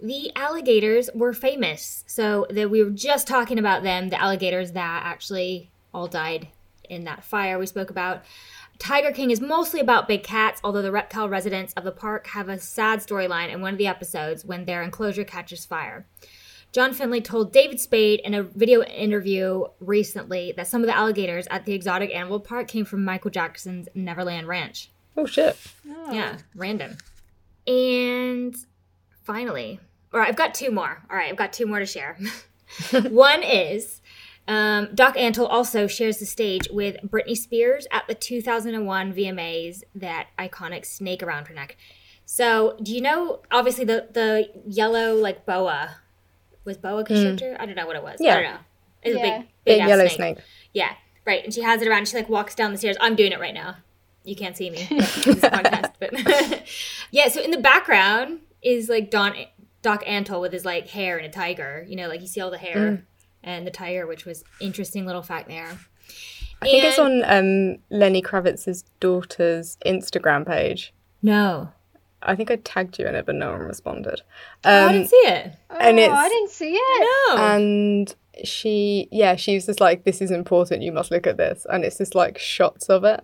[0.02, 2.04] the alligators were famous.
[2.08, 6.48] So that we were just talking about them, the alligators that actually all died
[6.90, 8.24] in that fire we spoke about.
[8.80, 12.48] Tiger King is mostly about big cats, although the reptile residents of the park have
[12.48, 16.06] a sad storyline in one of the episodes when their enclosure catches fire.
[16.72, 21.48] John Finlay told David Spade in a video interview recently that some of the alligators
[21.50, 24.92] at the exotic animal park came from Michael Jackson's Neverland Ranch.
[25.16, 25.58] Oh shit.
[25.90, 26.12] Oh.
[26.12, 26.98] Yeah, random.
[27.66, 28.56] And
[29.24, 29.80] finally,
[30.14, 31.04] all right, I've got two more.
[31.10, 32.18] All right, I've got two more to share.
[33.10, 34.02] One is
[34.48, 40.28] um, Doc Antle also shares the stage with Britney Spears at the 2001 VMAs, that
[40.40, 41.76] iconic snake around her neck.
[42.26, 45.98] So, do you know, obviously, the, the yellow, like, boa
[46.68, 47.54] was boa constrictor.
[47.54, 47.62] Mm.
[47.62, 48.18] I don't know what it was.
[48.20, 48.32] Yeah.
[48.32, 48.60] I don't know.
[49.02, 49.22] It's yeah.
[49.22, 50.16] a big, big, big yellow snake.
[50.16, 50.38] snake.
[50.74, 50.94] Yeah,
[51.26, 51.44] right.
[51.44, 52.08] And she has it around.
[52.08, 52.98] She like walks down the stairs.
[53.00, 53.78] I'm doing it right now.
[54.24, 54.78] You can't see me.
[54.88, 56.68] podcast, but
[57.12, 57.30] yeah.
[57.30, 59.34] So in the background is like Don
[59.82, 61.86] Doc Antle with his like hair and a tiger.
[61.88, 63.02] You know, like you see all the hair mm.
[63.44, 65.80] and the tiger, which was interesting little fact there.
[66.62, 70.94] I and, think it's on um, Lenny Kravitz's daughter's Instagram page.
[71.22, 71.70] No.
[72.28, 74.22] I think I tagged you in it, but no one responded.
[74.64, 75.54] Um, oh, I didn't see it.
[75.80, 77.08] And oh, it's, I didn't see it.
[77.30, 77.38] No.
[77.38, 80.84] And she, yeah, she was just like, "This is important.
[80.84, 83.24] You must look at this." And it's just like shots of it.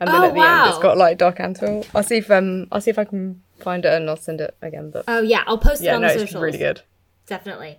[0.00, 0.64] And then oh, at the wow.
[0.64, 1.86] end, it's got like Doc Antle.
[1.94, 4.56] I'll see if um, I'll see if I can find it and I'll send it
[4.60, 4.90] again.
[4.90, 6.30] But oh yeah, I'll post it yeah, on no, the socials.
[6.30, 6.82] It's really good.
[7.26, 7.78] Definitely.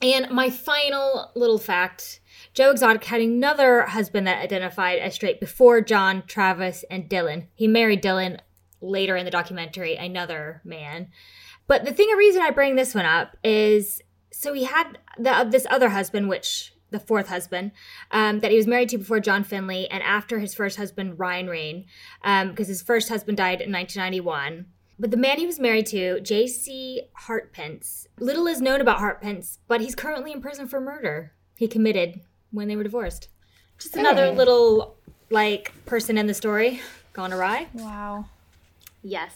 [0.00, 2.20] And my final little fact
[2.54, 7.46] Joe Exotic had another husband that identified as straight before John, Travis, and Dylan.
[7.54, 8.38] He married Dylan
[8.80, 11.08] later in the documentary another man.
[11.66, 14.00] But the thing, a reason I bring this one up is
[14.32, 17.72] so he had the, this other husband, which the fourth husband
[18.10, 21.48] um, that he was married to before John Finlay and after his first husband Ryan
[21.48, 21.84] Rain,
[22.22, 24.66] because um, his first husband died in 1991.
[24.98, 27.02] But the man he was married to, J.C.
[27.14, 32.20] Hartpence, little is known about Hartpence, but he's currently in prison for murder he committed
[32.50, 33.28] when they were divorced.
[33.78, 34.36] Just another hey.
[34.36, 34.96] little
[35.30, 36.80] like person in the story
[37.12, 37.68] gone awry.
[37.74, 38.26] Wow.
[39.02, 39.34] Yes.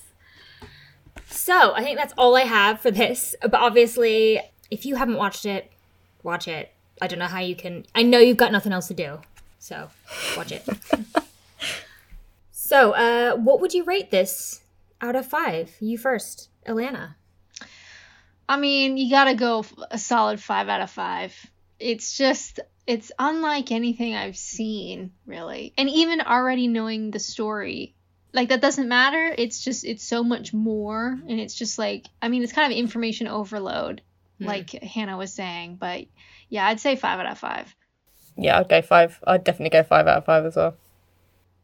[1.27, 3.35] So I think that's all I have for this.
[3.41, 4.41] But obviously,
[4.71, 5.71] if you haven't watched it,
[6.23, 6.73] watch it.
[7.01, 7.85] I don't know how you can.
[7.95, 9.21] I know you've got nothing else to do,
[9.59, 9.91] so
[10.37, 10.65] watch it.
[12.53, 14.63] so, uh, what would you rate this
[15.01, 15.75] out of five?
[15.81, 17.15] You first, Alana.
[18.49, 21.35] I mean, you gotta go a solid five out of five.
[21.81, 25.73] It's just, it's unlike anything I've seen, really.
[25.77, 27.95] And even already knowing the story,
[28.33, 29.35] like that doesn't matter.
[29.37, 31.19] It's just, it's so much more.
[31.29, 34.03] And it's just like, I mean, it's kind of information overload,
[34.39, 34.47] Hmm.
[34.47, 35.77] like Hannah was saying.
[35.77, 36.07] But
[36.49, 37.75] yeah, I'd say five out of five.
[38.37, 39.21] Yeah, I'd go five.
[39.27, 40.77] I'd definitely go five out of five as well.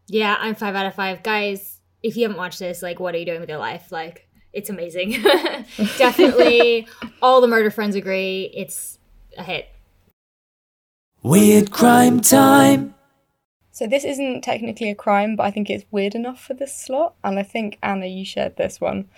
[0.07, 1.23] Yeah, I'm five out of five.
[1.23, 3.91] Guys, if you haven't watched this, like, what are you doing with your life?
[3.91, 5.12] Like, it's amazing.
[5.99, 6.87] Definitely,
[7.23, 8.51] all the murder friends agree.
[8.55, 8.99] It's
[9.37, 9.69] a hit.
[11.23, 12.95] Weird crime time.
[13.79, 17.14] So this isn't technically a crime, but I think it's weird enough for this slot.
[17.22, 19.09] And I think Anna, you shared this one.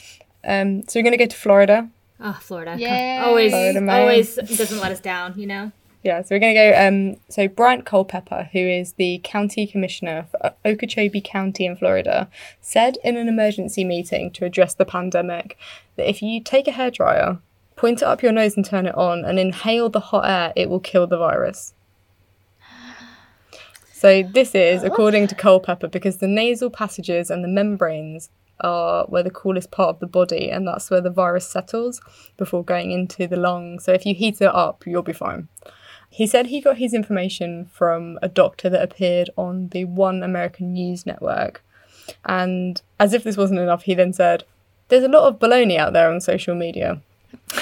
[0.44, 1.88] Um, so we're gonna go to Florida.
[2.20, 2.72] Oh, Florida.
[2.72, 3.16] Come- Yay.
[3.16, 5.72] Always, Florida always doesn't let us down, you know?
[6.02, 6.86] Yeah, so we're going to go.
[6.86, 12.28] Um, so Bryant Culpepper, who is the county commissioner for Okeechobee County in Florida,
[12.60, 15.58] said in an emergency meeting to address the pandemic
[15.96, 17.38] that if you take a hairdryer,
[17.76, 20.68] point it up your nose and turn it on, and inhale the hot air, it
[20.68, 21.74] will kill the virus.
[24.00, 28.30] So this is, according to Culpepper, because the nasal passages and the membranes
[28.60, 32.00] are where the coolest part of the body, and that's where the virus settles
[32.38, 33.84] before going into the lungs.
[33.84, 35.48] So if you heat it up, you'll be fine.
[36.08, 40.72] He said he got his information from a doctor that appeared on the One American
[40.72, 41.62] News Network.
[42.24, 44.44] And as if this wasn't enough, he then said,
[44.88, 47.02] There's a lot of baloney out there on social media.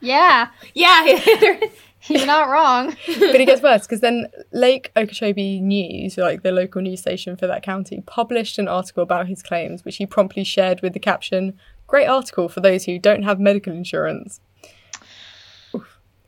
[0.00, 1.60] Yeah, Yeah.
[2.08, 2.96] you're not wrong.
[3.06, 7.46] but it gets worse because then Lake Okeechobee News, like the local news station for
[7.46, 11.58] that county, published an article about his claims, which he promptly shared with the caption
[11.92, 14.40] Great article for those who don't have medical insurance.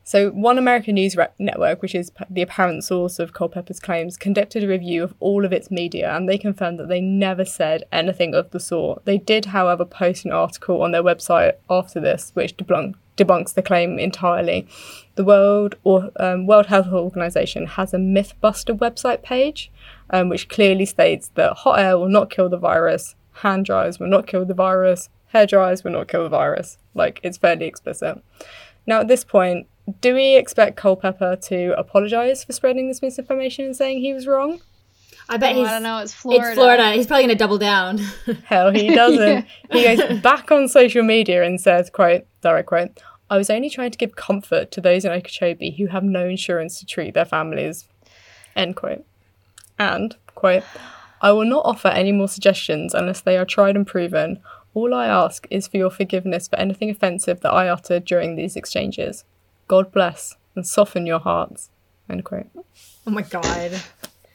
[0.06, 4.62] So, One American News Re- Network, which is the apparent source of Culpepper's claims, conducted
[4.62, 8.34] a review of all of its media and they confirmed that they never said anything
[8.34, 9.06] of the sort.
[9.06, 13.62] They did, however, post an article on their website after this, which debunk- debunks the
[13.62, 14.66] claim entirely.
[15.14, 19.70] The World or um, World Health Organization has a MythBuster website page,
[20.10, 24.08] um, which clearly states that hot air will not kill the virus, hand dryers will
[24.08, 26.78] not kill the virus, hair dryers will not kill the virus.
[26.94, 28.22] Like it's fairly explicit.
[28.86, 29.66] Now, at this point,
[30.00, 34.60] do we expect Culpepper to apologize for spreading this misinformation and saying he was wrong?
[35.28, 35.68] I bet Oh, he's.
[35.68, 35.98] I don't know.
[35.98, 36.48] It's Florida.
[36.48, 36.92] It's Florida.
[36.92, 37.98] He's probably going to double down.
[38.44, 39.46] Hell, he doesn't.
[39.72, 43.00] he goes back on social media and says, quote, direct quote,
[43.30, 46.78] I was only trying to give comfort to those in Okeechobee who have no insurance
[46.80, 47.88] to treat their families.
[48.54, 49.04] End quote.
[49.78, 50.62] And, quote,
[51.22, 54.40] I will not offer any more suggestions unless they are tried and proven.
[54.74, 58.56] All I ask is for your forgiveness for anything offensive that I uttered during these
[58.56, 59.24] exchanges.
[59.68, 61.70] God bless and soften your hearts.
[62.10, 62.48] End quote.
[63.06, 63.80] oh my God.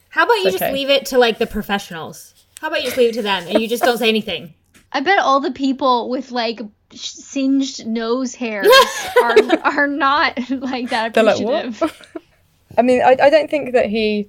[0.09, 2.33] How about you It's just leave it to, like, the professionals?
[2.61, 4.53] How about you just leave it to them and you just don't say anything?
[4.91, 6.61] I bet all the people with like
[6.93, 8.67] singed nose hairs
[9.23, 11.79] are are not like that They're like, appreciative.
[11.81, 12.07] what?
[12.77, 14.27] I mean, I, I don't think that he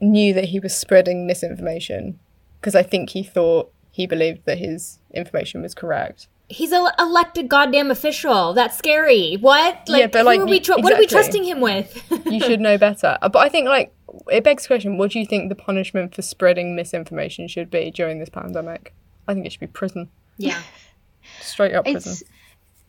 [0.00, 2.18] knew that he was spreading misinformation
[2.60, 6.28] because I think he thought he believed that his information was correct.
[6.48, 8.54] He's an elected goddamn official.
[8.54, 9.36] That's scary.
[9.36, 9.88] What?
[9.88, 12.02] Like, Yeah, but, who like, are we you- tr- what are we trusting him with?
[12.26, 13.18] You should know better.
[13.22, 13.92] Uh, But I think, like,
[14.30, 17.90] it begs the question what do you think the punishment for spreading misinformation should be
[17.90, 18.94] during this pandemic?
[19.28, 20.08] I think it should be prison.
[20.36, 20.60] yeah.
[21.40, 22.12] Straight up prison.
[22.12, 22.22] it's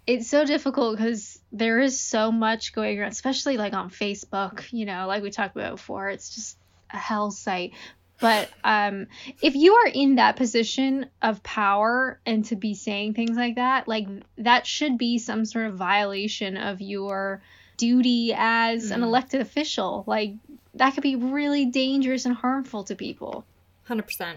[0.07, 4.71] it's so difficult because there is so much going on, especially like on Facebook.
[4.71, 6.57] You know, like we talked about before, it's just
[6.91, 7.73] a hell site.
[8.19, 9.07] But um,
[9.41, 13.87] if you are in that position of power and to be saying things like that,
[13.87, 14.07] like
[14.37, 17.41] that should be some sort of violation of your
[17.77, 19.05] duty as an Mhm.
[19.05, 20.03] elected official.
[20.07, 20.33] Like
[20.75, 23.45] that could be really dangerous and harmful to people.
[23.89, 24.35] 100%.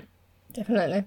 [0.52, 1.04] Definitely.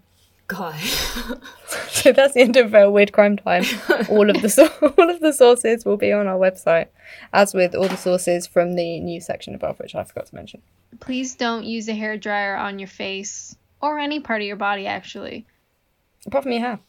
[0.48, 0.76] God.
[1.90, 3.64] So that's the end of uh, Weird Crime Time.
[4.10, 6.88] all of the so- all of the sources will be on our website,
[7.34, 10.62] as with all the sources from the news section above, which I forgot to mention.
[11.00, 14.86] Please don't use a hair dryer on your face or any part of your body,
[14.86, 15.46] actually.
[16.28, 16.80] Apart from your hair.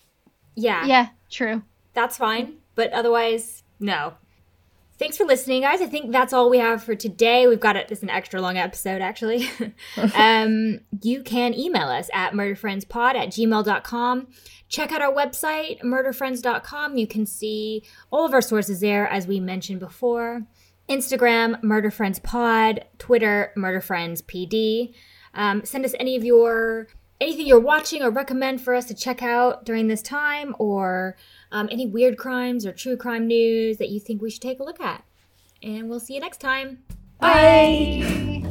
[0.54, 0.84] yeah.
[0.84, 1.62] Yeah, true.
[1.94, 2.58] That's fine.
[2.74, 4.14] But otherwise, no.
[4.98, 5.80] Thanks for listening, guys.
[5.80, 7.46] I think that's all we have for today.
[7.46, 7.86] We've got it.
[7.86, 9.48] This is an extra long episode, actually.
[10.14, 14.26] um, you can email us at murderfriendspod at gmail.com.
[14.68, 16.96] Check out our website, murderfriends.com.
[16.96, 20.42] You can see all of our sources there, as we mentioned before.
[20.88, 22.82] Instagram, murderfriendspod.
[22.98, 24.94] Twitter, murderfriendspd.
[25.32, 26.88] Um, send us any of your
[27.20, 31.16] anything you're watching or recommend for us to check out during this time, or
[31.52, 34.64] um, any weird crimes or true crime news that you think we should take a
[34.64, 35.04] look at.
[35.62, 36.84] And we'll see you next time.
[37.20, 38.44] Bye.